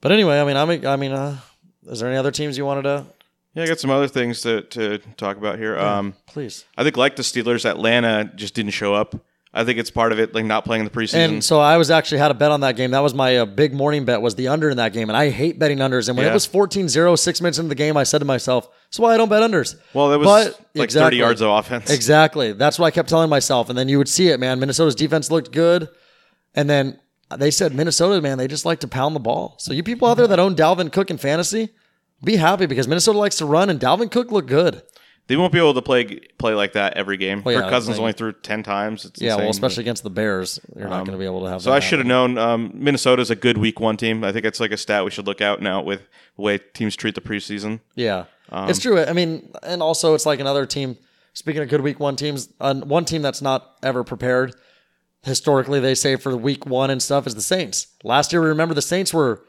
[0.00, 1.38] but anyway, I mean, I'm, I mean, uh,
[1.86, 3.06] is there any other teams you wanted to?
[3.54, 5.78] yeah, I got some other things to, to talk about here.
[5.78, 6.66] Um, Please.
[6.76, 9.14] I think like the Steelers, Atlanta just didn't show up.
[9.54, 11.24] I think it's part of it, like not playing in the preseason.
[11.24, 12.90] And so I was actually had a bet on that game.
[12.90, 15.30] That was my uh, big morning bet was the under in that game, and I
[15.30, 16.10] hate betting unders.
[16.10, 18.98] And when it was 14-0, six minutes into the game, I said to myself, "That's
[18.98, 21.06] why I don't bet unders." well, that was But- like exactly.
[21.06, 21.90] 30 yards of offense.
[21.90, 22.52] Exactly.
[22.52, 23.70] That's what I kept telling myself.
[23.70, 24.60] And then you would see it, man.
[24.60, 25.88] Minnesota's defense looked good.
[26.54, 27.00] And then
[27.36, 29.56] they said Minnesota, man, they just like to pound the ball.
[29.58, 31.70] So you people out there that own Dalvin Cook in fantasy,
[32.22, 34.82] be happy because Minnesota likes to run and Dalvin Cook looked good.
[35.28, 36.04] They won't be able to play
[36.38, 37.42] play like that every game.
[37.42, 39.04] Well, yeah, Kirk Cousins like- only threw 10 times.
[39.04, 41.40] It's Yeah, insane, well, but- especially against the Bears, you're not going to be able
[41.42, 41.62] to have.
[41.62, 44.22] So I should have known um, Minnesota's a good week one team.
[44.22, 46.02] I think it's like a stat we should look out now with
[46.36, 47.80] the way teams treat the preseason.
[47.96, 49.00] Yeah, Um, it's true.
[49.02, 50.96] I mean, and also it's like another team.
[51.32, 54.54] Speaking of good week one teams, uh, one team that's not ever prepared.
[55.26, 57.88] Historically, they say for the week one and stuff is the Saints.
[58.04, 59.42] Last year, we remember the Saints were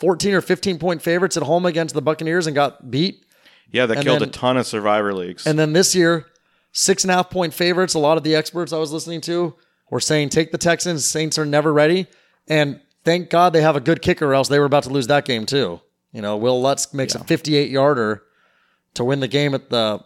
[0.00, 3.24] 14 or 15 point favorites at home against the Buccaneers and got beat.
[3.70, 5.46] Yeah, that And killed then- a ton of survivor leagues.
[5.46, 6.26] And then this year,
[6.72, 7.94] six and a half point favorites.
[7.94, 9.54] A lot of the experts I was listening to
[9.88, 11.04] were saying take the Texans.
[11.04, 12.08] Saints are never ready.
[12.48, 15.06] And thank God they have a good kicker, or else they were about to lose
[15.06, 15.80] that game too.
[16.12, 18.22] You know, Wil Lutz makes a 58 yarder
[18.94, 20.00] to win the game at the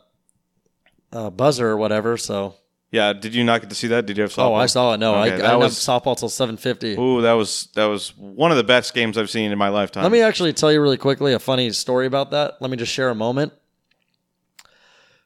[1.13, 2.19] uh, buzzer or whatever.
[2.19, 2.57] So
[2.91, 4.07] Yeah, did you not get to see that?
[4.07, 4.51] Did you have softball?
[4.51, 4.99] Oh, I saw it.
[4.99, 6.95] No, I, I Okay, didn't that have was softball till seven fifty.
[6.97, 10.05] ooh, that was that was one of the best games I've seen in my lifetime.
[10.05, 12.55] Let me actually tell you really quickly a funny story about that.
[12.61, 13.53] Let me just share a moment.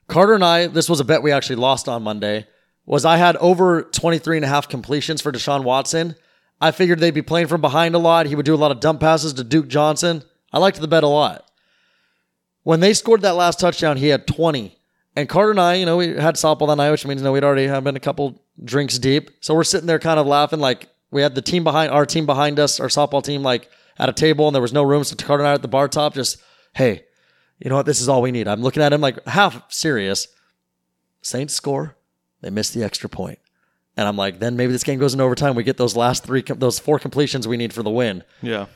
[0.09, 2.47] Carter and I, this was a bet we actually lost on Monday,
[2.85, 6.17] was I had over 23 and a half completions for Deshaun Watson.
[6.61, 8.27] I figured they'd be playing from behind a lot.
[8.27, 10.23] He would do a lot of dump passes to Duke Johnson.
[10.53, 11.49] I liked the bet a lot.
[12.63, 14.77] When they scored that last touchdown, he had 20.
[15.15, 17.33] And Carter and I, you know, we had softball that night, which means you know,
[17.33, 19.31] we'd already have been a couple drinks deep.
[19.41, 22.25] So we're sitting there kind of laughing, like we had the team behind our team
[22.25, 25.05] behind us, our softball team, like at a table, and there was no room.
[25.05, 26.39] So Carter and I at the bar top, just
[26.75, 27.05] hey,
[27.59, 27.87] you know what?
[27.87, 28.49] This is all we need.
[28.49, 30.29] I'm looking at him like half serious.
[31.21, 31.97] Saints score,
[32.41, 33.39] they miss the extra point,
[33.97, 35.55] and I'm like, then maybe this game goes in overtime.
[35.55, 38.25] We get those last three, those four completions we need for the win.
[38.41, 38.67] yeah.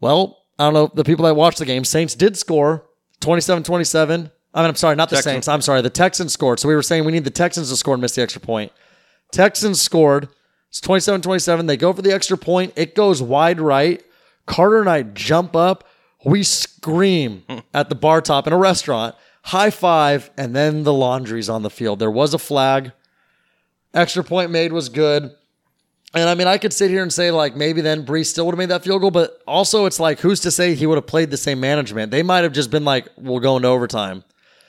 [0.00, 0.90] Well, I don't know.
[0.94, 2.84] The people that watched the game, Saints did score
[3.20, 4.30] 27 27.
[4.54, 5.32] I mean, I'm sorry, not the Texans.
[5.32, 5.48] Saints.
[5.48, 5.80] I'm sorry.
[5.80, 6.60] The Texans scored.
[6.60, 8.72] So we were saying we need the Texans to score and miss the extra point.
[9.30, 10.28] Texans scored.
[10.68, 11.66] It's 27 27.
[11.66, 12.72] They go for the extra point.
[12.76, 14.02] It goes wide right.
[14.46, 15.88] Carter and I jump up.
[16.24, 17.44] We scream
[17.74, 21.70] at the bar top in a restaurant, high five, and then the laundry's on the
[21.70, 21.98] field.
[21.98, 22.92] There was a flag.
[23.94, 25.34] Extra point made was good.
[26.14, 28.52] And I mean, I could sit here and say, like, maybe then Brees still would
[28.52, 31.06] have made that field goal, but also it's like, who's to say he would have
[31.06, 32.10] played the same management?
[32.10, 34.22] They might have just been like, we'll go into overtime.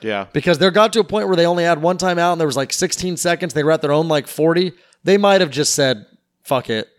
[0.03, 0.27] Yeah.
[0.33, 2.57] Because there got to a point where they only had one timeout and there was
[2.57, 3.53] like 16 seconds.
[3.53, 4.73] They were at their own like 40.
[5.03, 6.05] They might have just said,
[6.43, 6.89] fuck it.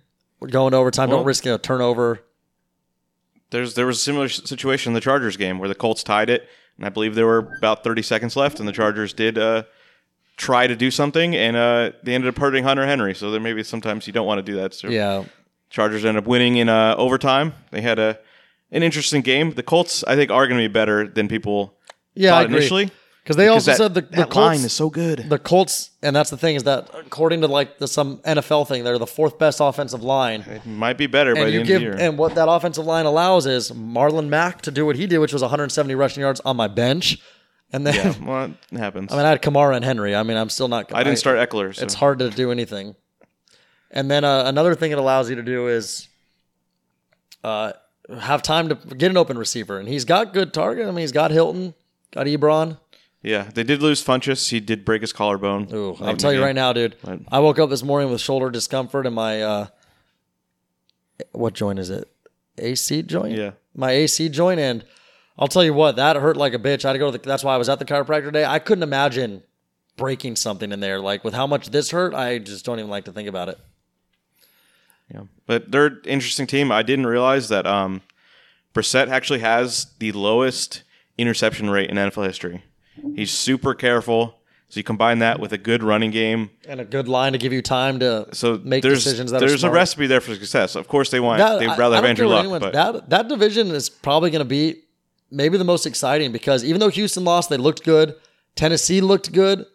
[0.40, 1.10] We're going to overtime.
[1.10, 2.20] Don't risk a turnover.
[3.50, 6.48] There's there was a similar situation in the Chargers game where the Colts tied it,
[6.76, 9.62] and I believe there were about 30 seconds left, and the Chargers did uh,
[10.36, 13.14] try to do something, and uh, they ended up hurting Hunter Henry.
[13.14, 14.74] So there maybe sometimes you don't want to do that.
[14.74, 15.24] So Yeah.
[15.70, 17.54] Chargers ended up winning in uh, overtime.
[17.70, 18.18] They had a
[18.70, 19.52] an interesting game.
[19.52, 21.74] The Colts, I think, are going to be better than people
[22.14, 22.56] Yeah, I agree.
[22.58, 22.90] initially.
[23.24, 25.30] Because they also that, said the, the that Colts, line is so good.
[25.30, 28.84] the Colts, and that's the thing is that according to like the, some NFL thing,
[28.84, 30.42] they're the fourth best offensive line.
[30.42, 31.96] It might be better by the end give of the year.
[31.98, 35.32] and what that offensive line allows is Marlon Mack to do what he did, which
[35.32, 37.16] was 170 rushing yards on my bench,
[37.72, 39.10] and then yeah, well, it happens.
[39.12, 40.14] I mean I had Kamara and Henry.
[40.14, 40.94] I mean I'm still not.
[40.94, 41.74] I didn't start Ekeler.
[41.74, 41.82] So.
[41.82, 42.94] It's hard to do anything.
[43.90, 46.08] And then uh, another thing it allows you to do is
[47.42, 47.72] uh,
[48.20, 50.86] have time to get an open receiver, and he's got good target.
[50.86, 51.72] I mean he's got Hilton,
[52.14, 52.78] got Ebron.
[53.22, 54.50] Yeah, they did lose Funchess.
[54.50, 55.68] He did break his collarbone.
[55.72, 56.96] Ooh, I'll tell you right now, dude.
[57.02, 59.66] But- I woke up this morning with shoulder discomfort in my uh,
[61.32, 62.08] what joint is it?
[62.58, 63.32] AC joint.
[63.36, 63.52] Yeah.
[63.74, 64.84] my AC joint, and
[65.38, 66.84] I'll tell you what, that hurt like a bitch.
[66.84, 67.26] I had to go to the.
[67.26, 68.44] That's why I was at the chiropractor today.
[68.44, 69.42] I couldn't imagine
[69.96, 71.00] breaking something in there.
[71.00, 73.58] Like with how much this hurt, I just don't even like to think about it.
[75.12, 76.70] Yeah, but they're interesting team.
[76.70, 78.02] I didn't realize that um,
[78.74, 80.82] Brissett actually has the lowest
[81.18, 82.64] interception rate in NFL history.
[83.14, 84.40] He's super careful.
[84.68, 86.50] So you combine that with a good running game.
[86.66, 89.46] And a good line to give you time to So make there's decisions that are
[89.46, 90.74] there's a recipe there for success.
[90.74, 93.28] Of course, they want That- they'd rather I have don't Andrew Luck, but that that
[93.28, 94.82] division is probably going to be
[95.30, 98.14] maybe the most exciting because even though Houston lost, they looked good.
[98.56, 99.66] Tennessee looked good,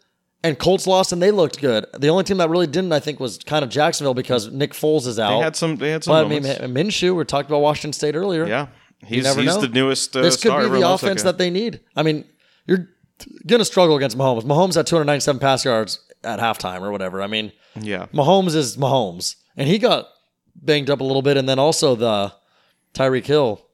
[0.43, 1.85] and Colts lost and they looked good.
[1.97, 5.05] The only team that really didn't, I think, was kind of Jacksonville because Nick Foles
[5.05, 5.37] is out.
[5.37, 6.43] they had some they had some but I mean.
[6.73, 7.15] Minshew.
[7.15, 8.47] We talked about Washington State earlier.
[8.47, 8.67] yeah,
[9.05, 9.61] he's never he's know.
[9.61, 10.15] the newest.
[10.15, 10.63] Uh, this could star.
[10.63, 11.31] be the offense guy.
[11.31, 11.79] that they need.
[11.95, 12.25] I mean,
[12.67, 12.89] you're
[13.47, 14.43] going to struggle against Mahomes.
[14.43, 17.21] Mahomes had 297 pass yards at halftime or whatever.
[17.21, 18.07] I mean, yeah.
[18.13, 20.07] Mahomes is Mahomes, and he got
[20.55, 22.33] banged up a little bit, and then also the
[22.93, 23.65] Tyreek Hill.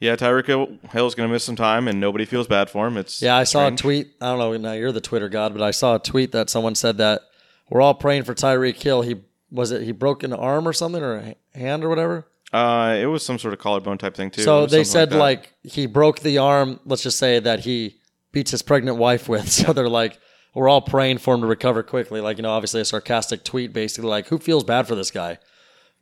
[0.00, 2.96] Yeah, Tyreek Hill- Hill's going to miss some time, and nobody feels bad for him.
[2.96, 3.80] It's Yeah, I saw strange.
[3.80, 4.08] a tweet.
[4.20, 4.56] I don't know.
[4.56, 7.22] Now you're the Twitter god, but I saw a tweet that someone said that
[7.68, 9.02] we're all praying for Tyreek Hill.
[9.02, 9.16] He
[9.50, 9.82] was it.
[9.82, 12.26] He broke an arm or something, or a hand or whatever.
[12.52, 14.42] Uh, it was some sort of collarbone type thing too.
[14.42, 15.18] So they said that.
[15.18, 16.80] like, he broke the arm.
[16.86, 17.98] Let's just say that he
[18.32, 19.48] beats his pregnant wife with.
[19.50, 20.18] So they're like,
[20.54, 22.20] we're all praying for him to recover quickly.
[22.20, 25.38] Like you know, obviously a sarcastic tweet, basically like, who feels bad for this guy?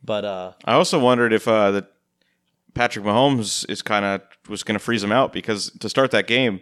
[0.03, 1.91] But uh, I also wondered if uh, that
[2.73, 6.27] Patrick Mahomes is kind of was going to freeze him out because to start that
[6.27, 6.61] game,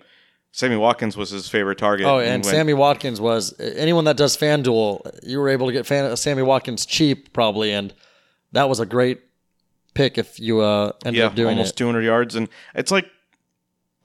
[0.51, 2.07] Sammy Watkins was his favorite target.
[2.07, 5.85] oh, and when- Sammy Watkins was anyone that does FanDuel, you were able to get
[5.85, 7.93] fan, Sammy Watkins cheap probably, and
[8.53, 9.19] that was a great
[9.95, 11.77] pick if you uh, ended yeah, up doing almost it.
[11.77, 13.07] 200 yards, and it's like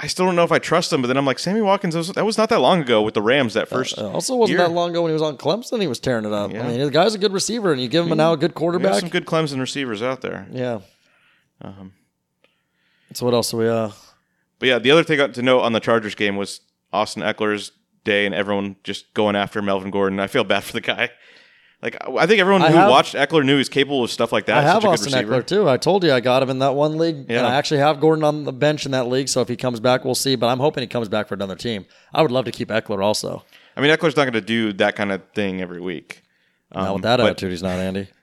[0.03, 1.03] I still don't know if I trust him.
[1.03, 3.13] But then I'm like, Sammy Watkins, that was, that was not that long ago with
[3.13, 3.53] the Rams.
[3.53, 4.67] That first Uh, also, wasn't year.
[4.67, 6.51] that long ago when he was on Clemson, he was tearing it up.
[6.53, 6.65] Yeah.
[6.65, 8.99] I mean, the guy's a good receiver, and you give him now a good quarterback.
[9.01, 10.47] some good Clemson receivers out there.
[10.51, 10.81] yeah.
[11.61, 11.93] Um,
[13.13, 13.69] So what else do we?
[13.69, 13.91] Uh,
[14.59, 16.61] But yeah, the other thing to note on the Chargers game was
[16.93, 17.73] Austin Ekeler's
[18.05, 20.19] day and everyone just going after Melvin Gordon.
[20.21, 21.11] I feel bad for the guy.
[21.83, 24.45] Like I think everyone I who have- watched Ekeler knew he's capable of stuff like
[24.47, 24.59] that.
[24.59, 25.13] I have Austin.
[25.13, 25.69] Ekeler too.
[25.69, 27.39] I told you I got him in that one league, Yeah.
[27.39, 29.29] and I actually have Gordon on the bench in that league.
[29.29, 30.35] So if he comes back, we'll see.
[30.37, 31.87] But I'm hoping he comes back for another team.
[32.13, 33.45] I would love to keep Ekeler also.
[33.77, 36.23] I mean, Ekeler's not going to do that kind of thing every week.
[36.75, 38.09] Not Um, with that but, attitude, he's not Andy.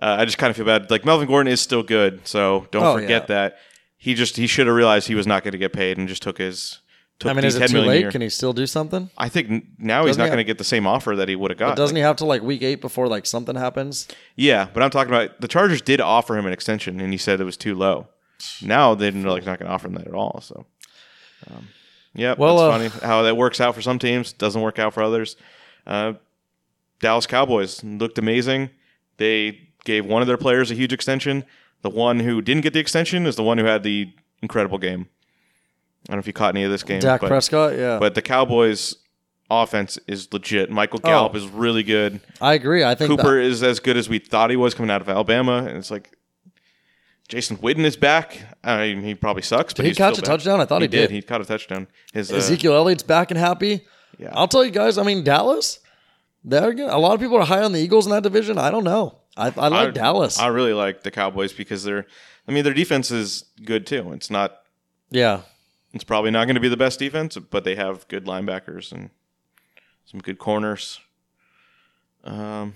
[0.00, 0.92] Uh, I just kind of feel bad.
[0.92, 3.34] Like Melvin Gordon is still good, so don't Oh, forget yeah.
[3.34, 3.58] that.
[3.96, 6.22] He just he should have realized he was not going to get paid and just
[6.22, 6.78] took his.
[7.24, 8.10] I mean, is it 10 too late?
[8.10, 9.10] Can he still do something?
[9.18, 11.34] I think now he's Doesn't not he going to get the same offer that he
[11.34, 11.76] would have got.
[11.76, 14.06] Doesn't he have to like week eight before like something happens?
[14.36, 17.40] Yeah, but I'm talking about the Chargers did offer him an extension, and he said
[17.40, 18.06] it was too low.
[18.62, 20.40] Now they're like not going to offer him that at all.
[20.40, 20.66] So,
[21.50, 21.68] um,
[22.14, 24.94] yeah, Well, well, uh, funny how that works out for some teams, doesn't work out
[24.94, 25.36] for others.
[25.86, 26.14] Uh,
[27.00, 28.70] Dallas Cowboys looked amazing.
[29.16, 31.44] They gave one of their players a huge extension.
[31.82, 34.12] The one who didn't get the extension is the one who had the
[34.42, 35.08] incredible game.
[36.08, 37.98] I don't know if you caught any of this game, Dak but, Prescott, yeah.
[37.98, 38.96] but the Cowboys
[39.50, 40.70] offense is legit.
[40.70, 41.36] Michael Gallup Oh.
[41.36, 42.20] is really good.
[42.40, 42.82] I agree.
[42.84, 45.08] I think Cooper that- is as good as we thought he was coming out of
[45.08, 46.10] Alabama, and it's like
[47.28, 48.40] Jason Witten is back.
[48.64, 49.74] I mean, he probably sucks.
[49.74, 50.24] but he catch a back.
[50.30, 50.60] touchdown?
[50.60, 51.10] I thought he did.
[51.10, 51.86] He caught a touchdown.
[52.12, 53.82] His uh, Ezekiel Elliott's back and happy.
[54.18, 54.30] Yeah.
[54.32, 54.96] I'll tell you guys.
[54.98, 55.78] I mean, Dallas.
[56.42, 56.88] They're good.
[56.88, 58.56] A lot of people are high on the Eagles in that division.
[58.56, 59.18] I don't know.
[59.36, 60.38] I, I like I- Dallas.
[60.38, 62.06] I really like the Cowboys because they're.
[62.46, 64.10] I mean, their defense is good too.
[64.12, 64.56] It's not.
[65.10, 65.42] yeah.
[65.92, 69.10] It's probably not going to be the best defense, but they have good linebackers and
[70.04, 71.00] some good corners.
[72.24, 72.74] Um,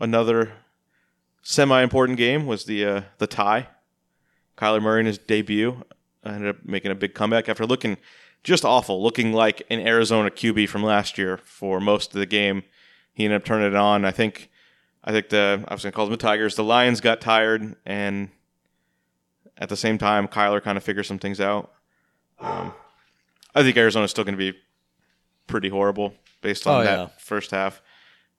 [0.00, 0.52] another
[1.42, 3.68] semi-important game was the uh, the tie.
[4.56, 5.84] Kyler Murray in his debut
[6.24, 7.98] ended up making a big comeback after looking
[8.42, 12.62] just awful, looking like an Arizona QB from last year for most of the game.
[13.12, 14.04] He ended up turning it on.
[14.04, 14.50] I think,
[15.04, 16.56] I think the I was going to call them the Tigers.
[16.56, 18.30] The Lions got tired, and
[19.58, 21.72] at the same time, Kyler kind of figured some things out.
[22.40, 22.72] Um,
[23.54, 24.56] I think Arizona's still going to be
[25.46, 27.08] pretty horrible based on Oh, that yeah.
[27.18, 27.80] first half.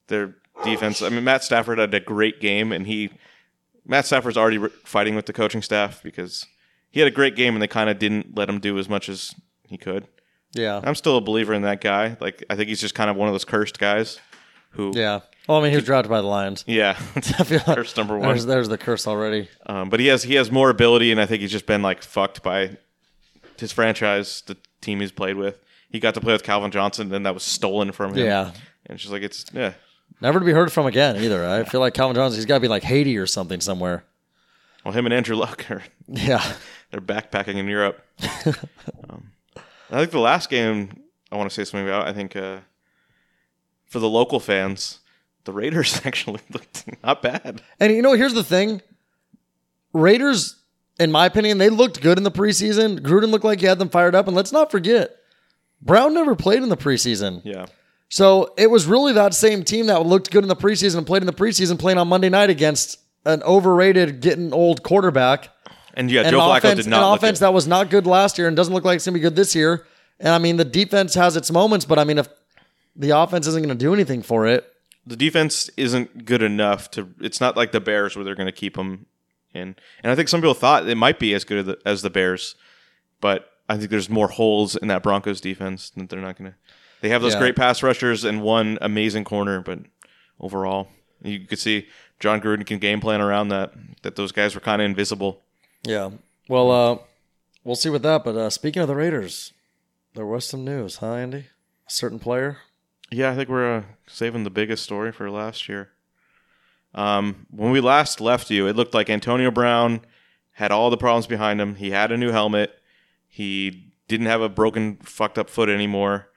[0.08, 1.02] Their defense.
[1.02, 3.10] I mean, Matt Stafford had a great game, and he
[3.86, 6.46] Matt Stafford's already re- fighting with the coaching staff because
[6.90, 9.08] he had a great game, and they kind of didn't let him do as much
[9.08, 9.34] as
[9.66, 10.06] he could.
[10.54, 10.80] Yeah.
[10.82, 12.16] I'm still a believer in that guy.
[12.20, 14.18] Like, I think he's just kind of one of those cursed guys
[14.70, 15.20] who, Yeah.
[15.46, 16.62] Well, I mean, he was drafted by the Lions.
[16.66, 18.28] yeah, like curse number one.
[18.28, 19.48] There's, there's the curse already.
[19.66, 22.02] Um, but he has he has more ability, and I think he's just been like
[22.02, 22.76] fucked by
[23.60, 25.58] his franchise, the team he's played with.
[25.90, 28.24] He got to play with Calvin Johnson, and then that was stolen from him.
[28.26, 28.52] Yeah.
[28.86, 29.72] and she's like it's yeah.
[30.20, 31.46] Never to be heard from again either.
[31.46, 34.04] I feel like Calvin Johnson, he's got to be like Haiti or something somewhere.
[34.84, 36.42] Well, him and Andrew Luck are Yeah.
[36.90, 38.04] they're backpacking in Europe.
[39.08, 39.30] um,
[39.90, 42.08] I think the last game I want to say something about.
[42.08, 42.58] I think uh,
[43.86, 45.00] for the local fans,
[45.44, 47.62] the Raiders actually looked not bad.
[47.80, 48.82] And you know, here's the thing
[49.92, 50.56] Raiders,
[50.98, 52.98] in my opinion, they looked good in the preseason.
[53.00, 54.26] Gruden looked like he had them fired up.
[54.26, 55.16] And let's not forget,
[55.80, 57.40] Brown never played in the preseason.
[57.44, 57.66] Yeah,
[58.08, 61.22] So it was really that same team that looked good in the preseason and played
[61.22, 65.50] in the preseason playing on Monday night against an overrated, getting old quarterback.
[65.94, 68.48] and yeah, and Joe Flacco did not an offense that was not good last year
[68.48, 69.86] and doesn't look like it's going to be good this year.
[70.18, 72.28] And I mean, the defense has its moments, but I mean, if
[72.96, 74.66] the offense isn't going to do anything for it,
[75.06, 77.08] the defense isn't good enough to.
[77.20, 79.06] It's not like the Bears where they're going to keep them
[79.54, 79.74] in.
[80.02, 82.10] And I think some people thought it might be as good as the, as the
[82.10, 82.54] Bears,
[83.20, 86.56] but I think there's more holes in that Broncos defense that they're not going to.
[87.00, 87.40] They have those Yeah.
[87.40, 89.80] great pass rushers and one amazing corner, but
[90.40, 90.88] overall,
[91.22, 91.86] you could see
[92.20, 93.72] Jon Gruden can game plan around that.
[94.02, 95.42] That those guys were kind of invisible.
[95.84, 96.10] Yeah.
[96.48, 96.98] Well, uh,
[97.64, 98.24] we'll see with that.
[98.24, 99.52] But uh, speaking of the Raiders,
[100.14, 101.46] there was some news, huh, Andy?
[101.86, 102.58] A certain player.
[103.10, 105.90] Yeah, I think we're uh, saving the biggest story for last year.
[106.94, 110.00] Um, when we last left you, it looked like Antonio Brown
[110.52, 111.76] had all the problems behind him.
[111.76, 112.72] He had a new helmet.
[113.28, 116.30] He didn't have a broken, fucked up foot anymore.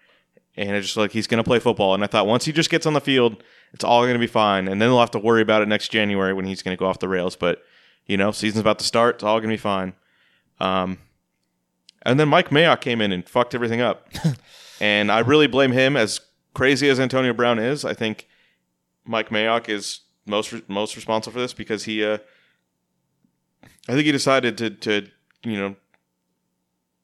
[0.55, 1.93] And it's just like he's going to play football.
[1.93, 3.41] And I thought once he just gets on the field,
[3.73, 4.67] it's all going to be fine.
[4.67, 6.85] And then they'll have to worry about it next January when he's going to go
[6.85, 7.35] off the rails.
[7.35, 7.63] But,
[8.05, 9.15] you know, season's about to start.
[9.15, 9.93] It's all going to be fine.
[10.59, 10.99] Um,
[12.03, 14.09] and then Mike Mayock came in and fucked everything up.
[14.81, 15.95] and I really blame him.
[15.95, 16.19] As
[16.53, 18.27] crazy as Antonio Brown is, I think
[19.05, 22.17] Mike Mayock is most most responsible for this because he, uh,
[23.87, 25.07] I think he decided to to
[25.43, 25.75] you know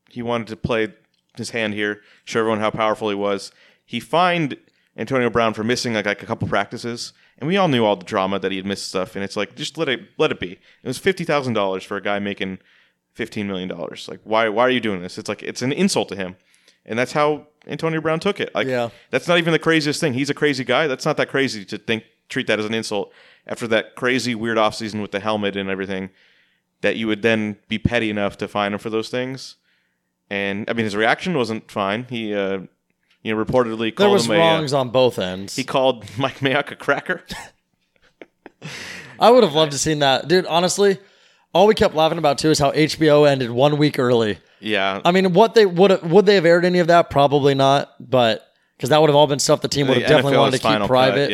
[0.09, 0.93] he wanted to play
[1.35, 3.51] his hand here, show everyone how powerful he was.
[3.85, 4.57] He fined
[4.97, 8.05] Antonio Brown for missing like, like a couple practices, and we all knew all the
[8.05, 9.15] drama that he had missed stuff.
[9.15, 10.51] And it's like just let it let it be.
[10.53, 12.59] It was fifty thousand dollars for a guy making
[13.13, 14.07] fifteen million dollars.
[14.07, 15.17] Like why why are you doing this?
[15.17, 16.35] It's like it's an insult to him,
[16.85, 18.53] and that's how Antonio Brown took it.
[18.55, 18.89] Like Yeah.
[19.11, 20.13] that's not even the craziest thing.
[20.13, 20.87] He's a crazy guy.
[20.87, 23.11] That's not that crazy to think treat that as an insult
[23.45, 26.09] after that crazy weird off season with the helmet and everything.
[26.81, 29.55] That you would then be petty enough to fine him for those things.
[30.29, 32.05] And I mean, his reaction wasn't fine.
[32.09, 32.59] He, uh,
[33.23, 34.35] you know, reportedly There called was him a.
[34.35, 35.55] uh, wrongs on both ends.
[35.55, 37.23] he called Mike Mayock a cracker.
[39.19, 40.45] I would have loved to seen that, dude.
[40.45, 40.99] Honestly,
[41.53, 44.37] all we kept laughing about too is how HBO ended one week early.
[44.59, 47.09] yeah, I mean, what they would would they have aired any of that?
[47.09, 47.93] Probably not.
[47.99, 50.39] But because that would have all been stuff the team would The have definitely NFL's
[50.39, 51.31] wanted to keep final cut, private.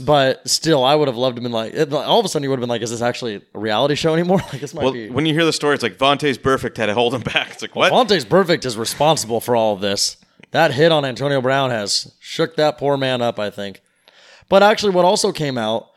[0.00, 2.50] But still, I would have loved to been like, it, all of a sudden, you
[2.50, 4.38] would have been like, is this actually a reality show anymore?
[4.52, 5.10] Like, this might Well, be.
[5.10, 7.50] when you hear the story, it's like Vontaze Burfict had to hold him back.
[7.52, 7.92] It's like what?
[7.92, 10.16] Vontaze Burfict is responsible for all of this.
[10.52, 13.80] That hit on Antonio Brown has shook that poor man up, I think.
[14.48, 15.88] But actually, what also came out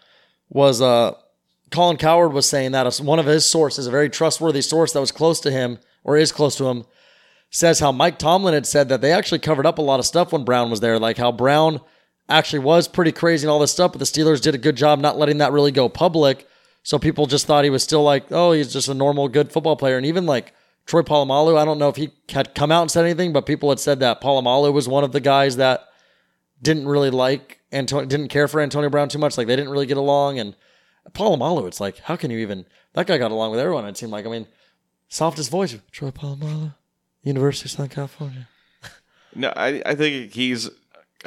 [0.49, 1.13] was uh,
[1.71, 5.11] Colin Cowherd was saying that one of his sources, a very trustworthy source that was
[5.11, 6.85] close to him or is close to him,
[7.49, 10.31] says how Mike Tomlin had said that they actually covered up a lot of stuff
[10.31, 11.81] when Brown was there, like how Brown
[12.29, 14.99] actually was pretty crazy and all this stuff, but the Steelers did a good job
[14.99, 16.47] not letting that really go public.
[16.83, 19.75] So people just thought he was still like, oh, he's just a normal, good football
[19.75, 19.97] player.
[19.97, 20.53] And even like
[20.85, 23.69] Troy Polamalu, I don't know if he had come out and said anything, but people
[23.69, 25.87] had said that Polamalu was one of the guys that
[26.61, 29.37] didn't really like Antonio, didn't care for Antonio Brown too much.
[29.37, 30.39] Like they didn't really get along.
[30.39, 30.55] And
[31.11, 32.65] Polamalu, it's like, how can you even?
[32.93, 33.85] That guy got along with everyone.
[33.85, 34.47] It seemed like, I mean,
[35.09, 36.75] softest voice, Troy Polamalu,
[37.23, 38.47] University of Southern California.
[39.35, 40.69] No, I, I think he's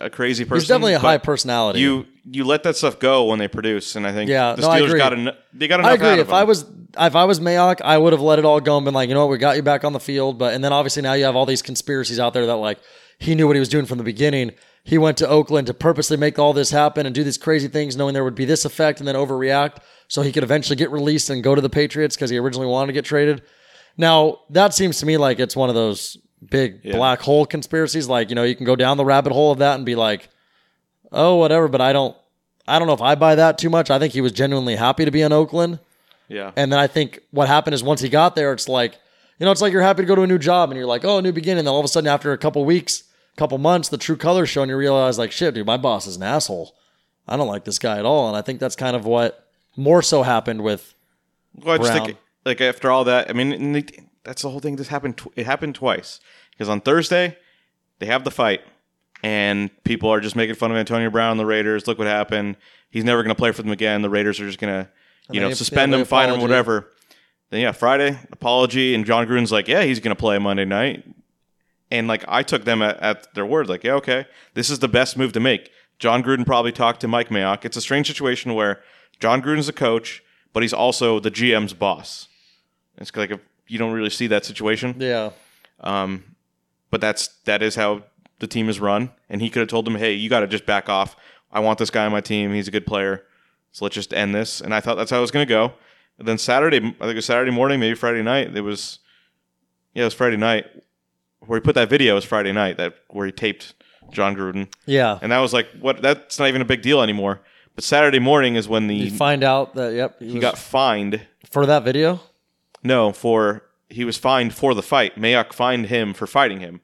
[0.01, 0.61] a crazy person.
[0.61, 1.81] He's definitely a high personality.
[1.81, 4.69] You you let that stuff go when they produce, and I think Yeah, the no,
[4.69, 6.21] Steelers got en- they got enough I agree.
[6.21, 6.65] If I was
[6.99, 9.15] if I was Mayock, I would have let it all go and been like, you
[9.15, 10.39] know what, we got you back on the field.
[10.39, 12.79] But and then obviously now you have all these conspiracies out there that like
[13.19, 14.53] he knew what he was doing from the beginning.
[14.85, 17.97] He went to Oakland to purposely make all this happen and do these crazy things,
[17.97, 21.29] knowing there would be this effect, and then overreact so he could eventually get released
[21.29, 23.43] and go to the Patriots because he originally wanted to get traded.
[23.97, 28.09] Now that seems to me like it's one of those big black hole conspiracies.
[28.09, 30.29] Like you know, you can go down the rabbit hole of that and be like,
[31.13, 31.69] oh, whatever.
[31.69, 32.17] But I don't,
[32.67, 33.91] I don't know if I buy that too much.
[33.91, 35.81] I think he was genuinely happy to be in Oakland.
[36.29, 38.99] yeah, And then I think what happened is once he got there, it's like,
[39.39, 41.05] you know, it's like you're happy to go to a new job and you're like,
[41.05, 41.65] oh, new beginning.
[41.65, 43.05] Then all of a sudden, after a couple weeks,
[43.37, 46.17] couple months, the true colors show and you realize, like, shit, dude, my boss is
[46.17, 46.75] an asshole.
[47.29, 48.29] I don't like this guy at all.
[48.29, 50.95] And I think that's kind of what more so happened with.
[51.55, 52.07] Well, I just Brown.
[52.07, 53.85] think like after all that, I mean,
[54.29, 54.77] that's the whole thing.
[54.77, 55.17] This happened.
[55.17, 56.21] Tw- it happened twice
[56.51, 57.39] because on Thursday
[57.99, 58.61] they have the fight,
[59.23, 61.87] and people are just making fun of Antonio Brown and the Raiders.
[61.87, 62.57] Look what happened.
[62.91, 64.03] He's never going to play for them again.
[64.03, 64.91] The Raiders are just going to,
[65.31, 66.93] you know, suspend him, fine him, whatever.
[67.49, 71.05] Then yeah, Friday apology, and Jon Gruden's like, yeah, he's going to play Monday night.
[71.91, 74.89] And like I took them at, at their word, like, yeah, okay, this is the
[74.89, 75.71] best move to make.
[75.99, 77.65] Jon Gruden probably talked to Mike Mayock.
[77.65, 78.83] It's a strange situation where
[79.21, 80.23] Jon Gruden's the coach,
[80.53, 82.29] but he's also the GM's boss.
[82.99, 85.31] It's like a, you don't really see that situation, Yeah.
[85.81, 86.25] Um,
[86.91, 88.03] but that's that is how
[88.41, 89.11] the team is run.
[89.29, 91.17] And he could have told them, hey, you got to just back off.
[91.53, 92.53] I want this guy on my team.
[92.53, 93.25] He's a good player.
[93.73, 94.61] So let's just end this.
[94.61, 95.73] And I thought that's how it was going to go.
[96.19, 98.57] And then Saturday, I think it was Saturday morning, maybe Friday night.
[98.57, 98.99] It was,
[99.95, 100.67] yeah, it was Friday night
[101.47, 102.13] where he put that video.
[102.13, 103.75] It was Friday night that where he taped
[104.11, 104.69] Jon Gruden.
[104.87, 105.19] Yeah.
[105.23, 106.03] And that was like, what?
[106.03, 107.41] That's not even a big deal anymore.
[107.75, 111.21] But Saturday morning is when the You find out that, yep, he, he got fined.
[111.51, 112.21] for that video.
[112.89, 115.17] No, for he was fined for the fight.
[115.17, 116.81] Mayock fined him for fighting him.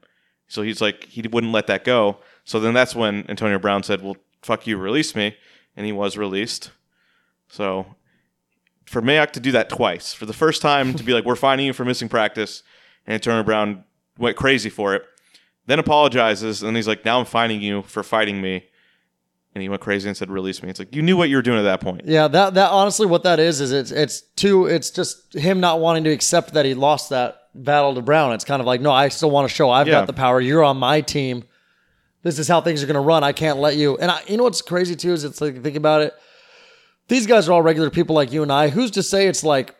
[0.47, 2.19] So he's like he wouldn't let that go.
[2.43, 5.35] So then that's when Antonio Brown said, "Well, fuck you, release me,"
[5.75, 6.69] and he was released.
[7.47, 7.95] So
[8.85, 11.65] for Mayock to do that twice, for the first time to be like, "We're fining
[11.65, 12.61] you for missing practice,"
[13.07, 13.83] and Antonio Brown
[14.19, 15.03] went crazy for it,
[15.65, 18.65] then apologizes, and he's like, "Now I'm fining you for fighting me,"
[19.55, 21.41] and he went crazy and said, "Release me." It's like you knew what you were
[21.41, 22.01] doing at that point.
[22.05, 24.67] Yeah, that that honestly, what that is is it's it's too.
[24.67, 28.33] It's just him not wanting to accept that he lost that battle to Brown.
[28.33, 29.93] It's kind of like, no, I still want to show I've Yeah.
[29.93, 30.41] got the power.
[30.41, 31.45] You're on my team.
[32.21, 33.23] This is how things are going to run.
[33.23, 33.97] I can't let you.
[33.97, 36.13] And I, you know what's crazy too is it's like think about it.
[37.07, 38.69] These guys are all regular people like you and I.
[38.69, 39.73] Who's to say it's like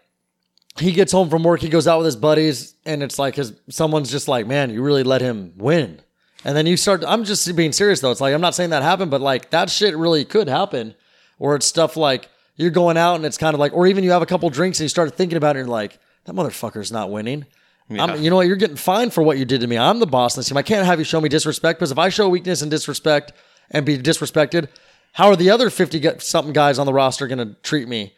[0.79, 3.53] he gets home from work, he goes out with his buddies, and it's like his
[3.69, 5.99] someone's just like, man, you really let him win.
[6.45, 7.03] And then you start.
[7.05, 8.11] I'm just being serious though.
[8.11, 10.95] It's like I'm not saying that happened, but like that shit really could happen.
[11.39, 14.11] Or it's stuff like you're going out and it's kind of like, or even you
[14.11, 16.91] have a couple drinks and you start thinking about it and you're like, that motherfucker's
[16.91, 17.45] not winning.
[17.89, 18.47] I'm, you know what?
[18.47, 19.77] You're getting fined for what you did to me.
[19.77, 20.57] I'm the boss in this team.
[20.57, 23.33] I can't have you show me disrespect because if I show weakness and disrespect
[23.69, 24.69] and be disrespected,
[25.13, 28.15] how are the other 50 something guys on the roster going to treat me?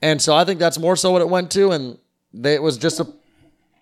[0.00, 1.70] And so I think that's more so what it went to.
[1.70, 1.98] And
[2.32, 3.08] they, it was just a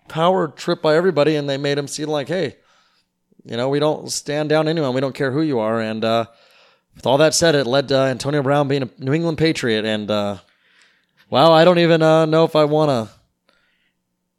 [0.07, 1.35] power trip by everybody.
[1.35, 2.57] And they made him see like, hey,
[3.45, 4.93] you know, we don't stand down anyone.
[4.93, 5.79] We don't care who you are.
[5.79, 6.25] And uh,
[6.95, 9.85] with all that said, it led to Antonio Brown being a New England Patriot.
[9.85, 10.37] And uh,
[11.29, 13.13] wow, I don't even uh, know if I want to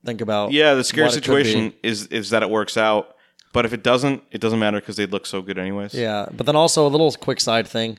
[0.05, 0.53] think about.
[0.53, 1.45] Yeah, the scary what it could be.
[1.45, 3.17] situation is is that it works out,
[3.53, 5.95] but if it doesn't, it doesn't matter because they look so good anyways.
[5.95, 7.99] Yeah, but then also a little quick side thing.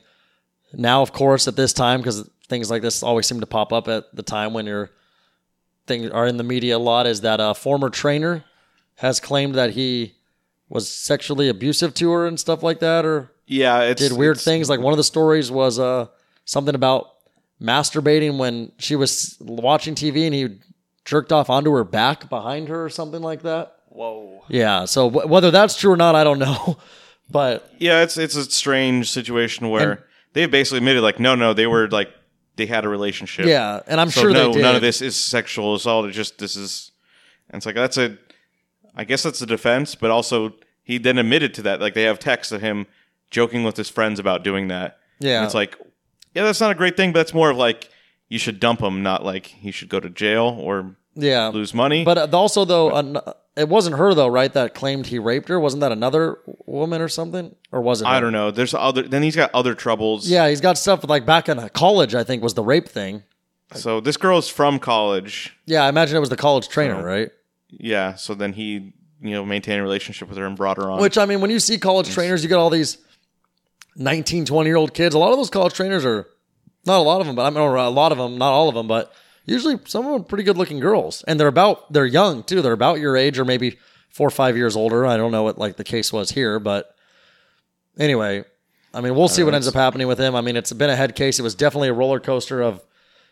[0.72, 3.88] Now, of course, at this time, because things like this always seem to pop up
[3.88, 4.90] at the time when you're
[5.86, 8.44] things are in the media a lot, is that a former trainer
[8.96, 10.14] has claimed that he
[10.72, 14.44] was sexually abusive to her and stuff like that, or yeah, it's did weird it's-
[14.44, 14.70] things.
[14.70, 16.06] Like one of the stories was uh
[16.46, 17.10] something about
[17.60, 20.58] masturbating when she was watching TV and he
[21.04, 23.76] jerked off onto her back behind her or something like that.
[23.88, 24.44] Whoa.
[24.48, 24.84] Yeah.
[24.86, 26.78] So w- whether that's true or not, I don't know.
[27.30, 30.00] But Yeah, it's it's a strange situation where And-
[30.34, 32.10] they basically admitted like, no, no, they were like
[32.56, 33.46] they had a relationship.
[33.46, 34.62] yeah, and I'm So sure no, they did.
[34.62, 36.04] none of this is sexual assault.
[36.06, 36.90] It's just this is,
[37.48, 38.18] and it's like that's a,
[38.94, 41.80] I guess that's a defense, but also he then admitted to that.
[41.80, 42.86] Like they have texts of him
[43.30, 44.98] joking with his friends about doing that.
[45.20, 45.38] Yeah.
[45.38, 45.76] and it's like,
[46.34, 47.88] yeah, that's not a great thing, but that's more of like
[48.28, 52.04] you should dump him, not like he should go to jail or Yeah, lose money.
[52.04, 53.18] but uh, also though, an-
[53.56, 54.52] it wasn't her though, right?
[54.52, 55.60] That claimed he raped her.
[55.60, 57.54] Wasn't that another woman or something?
[57.70, 58.06] Or was it?
[58.06, 58.20] I her?
[58.22, 58.50] don't know.
[58.50, 59.02] There's other.
[59.02, 60.26] Then he's got other troubles.
[60.28, 62.14] Yeah, he's got stuff like back in uh, college.
[62.14, 63.24] I think was the rape thing.
[63.74, 65.54] So this girl's from college.
[65.66, 67.30] Yeah, I imagine it was the college trainer, So- right?
[67.72, 68.14] Yeah.
[68.14, 71.00] So then he, you know, maintained a relationship with her and brought her on.
[71.00, 72.98] Which I mean, when you see college trainers, you get all these
[73.96, 75.14] 19, 20 year old kids.
[75.14, 76.26] A lot of those college trainers are
[76.84, 78.74] not a lot of them, but I mean, a lot of them, not all of
[78.74, 79.12] them, but
[79.44, 82.62] usually some of them are pretty good looking girls, and they're about they're young too.
[82.62, 83.78] They're about your age or maybe
[84.10, 85.06] four or five years older.
[85.06, 86.94] I don't know what like the case was here, but
[87.98, 88.44] anyway,
[88.94, 90.34] I mean, we'll see what ends up happening with him.
[90.34, 91.38] I mean, it's been a head case.
[91.38, 92.82] It was definitely a roller coaster of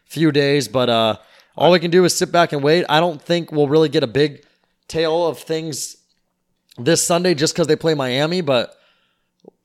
[0.05, 1.16] few days, but uh,
[1.61, 2.86] all we can do is sit back and wait.
[2.88, 4.42] I don't think we'll really get a big
[4.88, 5.98] tale of things
[6.78, 8.74] this Sunday just because they play Miami, but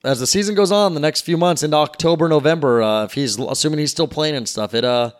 [0.03, 3.39] as the season goes on, the next few months into October, November, uh, if he's
[3.39, 5.11] assuming he's still playing and stuff, it uh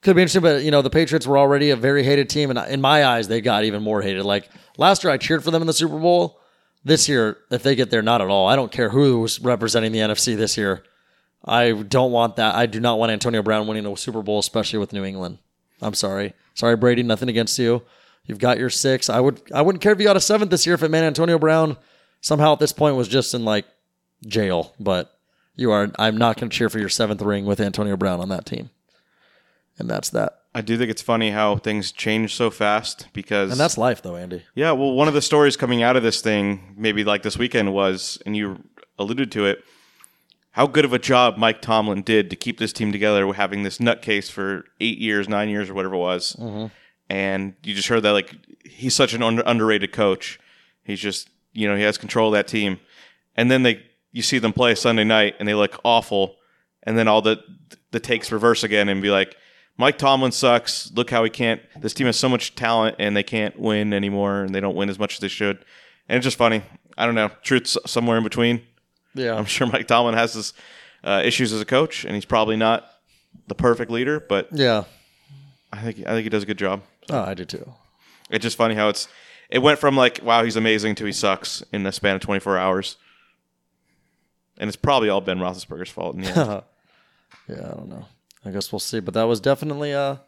[0.00, 0.40] could be interesting.
[0.40, 3.28] But you know, the Patriots were already a very hated team, and in my eyes,
[3.28, 4.24] they got even more hated.
[4.24, 6.40] Like last year, I cheered for them in the Super Bowl.
[6.82, 8.48] This year, if they get there, not at all.
[8.48, 10.82] I don't care who's representing the NFC this year.
[11.44, 12.54] I don't want that.
[12.54, 15.38] I do not want Antonio Brown winning a Super Bowl, especially with New England.
[15.82, 16.34] I'm sorry.
[16.54, 17.02] Sorry, Brady.
[17.02, 17.82] Nothing against you.
[18.24, 19.10] You've got your six.
[19.10, 19.42] I would.
[19.52, 21.76] I wouldn't care if you got a seventh this year if it meant Antonio Brown
[22.20, 23.66] somehow at this point was just in like
[24.26, 24.74] jail.
[24.78, 25.18] But
[25.56, 25.90] you are.
[25.98, 28.70] I'm not going to cheer for your seventh ring with Antonio Brown on that team.
[29.78, 30.38] And that's that.
[30.54, 34.16] I do think it's funny how things change so fast because And that's life, though,
[34.16, 34.42] Andy.
[34.54, 37.72] Yeah, well, one of the stories coming out of this thing, maybe like this weekend,
[37.72, 38.62] was, and you
[38.98, 39.64] alluded to it,
[40.52, 43.78] how good of a job Mike Tomlin did to keep this team together, having this
[43.78, 46.36] nutcase for eight years, nine years, or whatever it was.
[46.38, 46.66] Mm-hmm.
[47.08, 48.34] And you just heard that, like,
[48.64, 50.38] he's such an under- underrated coach.
[50.84, 52.80] He's just, you know, he has control of that team.
[53.34, 53.82] And then they,
[54.12, 56.36] you see them play Sunday night, and they look awful.
[56.82, 57.42] And then all the
[57.90, 59.36] the takes reverse again, and be like,
[59.78, 60.90] Mike Tomlin sucks.
[60.92, 61.60] Look how he can't.
[61.80, 64.90] This team has so much talent, and they can't win anymore, and they don't win
[64.90, 65.64] as much as they should.
[66.08, 66.62] And it's just funny.
[66.98, 67.30] I don't know.
[67.42, 68.62] Truth's somewhere in between.
[69.14, 69.34] Yeah.
[69.34, 70.54] I'm sure Mike Tomlin has his
[71.04, 72.86] uh, issues as a coach, and he's probably not
[73.48, 74.84] the perfect leader, but yeah.
[75.72, 76.82] I think I think he does a good job.
[77.10, 77.72] Oh, I do too.
[78.30, 79.08] It's just funny how it's
[79.50, 82.58] it went from like wow he's amazing to he sucks in the span of 24
[82.58, 82.96] hours,
[84.58, 86.62] and it's probably all Ben Roethlisberger's fault in the end.
[87.48, 88.04] Yeah, I don't know.
[88.44, 89.00] I guess we'll see.
[89.00, 90.20] But that was definitely a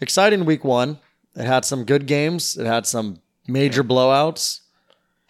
[0.00, 0.98] exciting week one.
[1.36, 2.56] It had some good games.
[2.58, 4.60] It had some major blowouts.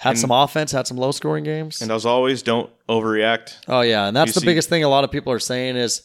[0.00, 0.72] Had some offense.
[0.72, 1.82] Had some low scoring games.
[1.82, 3.56] and as always, don't overreact.
[3.68, 4.82] oh yeah, and that's You the see- biggest thing.
[4.82, 6.02] A lot of people are saying is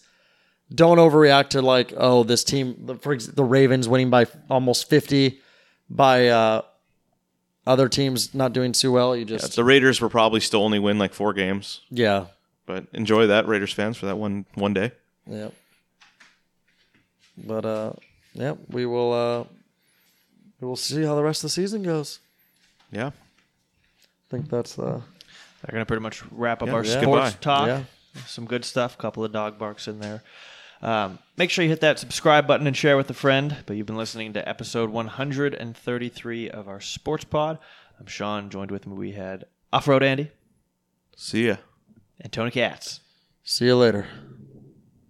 [0.74, 2.76] don't overreact to like oh this team.
[2.86, 5.40] the- For ex- the Ravens winning by almost fifty
[5.90, 6.62] by uh,
[7.68, 9.16] other teams not doing too well.
[9.16, 12.26] You just The Raiders will probably still only win like four games, yeah
[12.68, 14.92] but enjoy that Raiders fans for that one one day.
[15.28, 15.54] Yep.
[17.38, 17.94] But uh
[18.34, 19.44] yep, we will uh
[20.60, 22.20] we will see how the rest of the season goes.
[22.92, 23.12] Yeah.
[24.36, 25.00] I think that's uh
[25.62, 27.02] They're going to pretty much wrap up Yeah, our yeah.
[27.02, 27.38] sports Goodbye.
[27.42, 27.68] talk.
[27.68, 27.84] Yeah.
[28.28, 28.96] Some good stuff.
[28.96, 30.24] A couple of dog barks in there.
[30.82, 33.56] Um, make sure you hit that subscribe button and share with a friend.
[33.66, 37.60] But you've been listening to episode 133 of our Sports Pod.
[38.00, 38.50] I'm Sean.
[38.50, 40.32] Joined with me, we had Off Road Andy
[41.16, 41.56] See ya.
[42.20, 43.00] and Tony Katz.
[43.44, 44.06] see you later.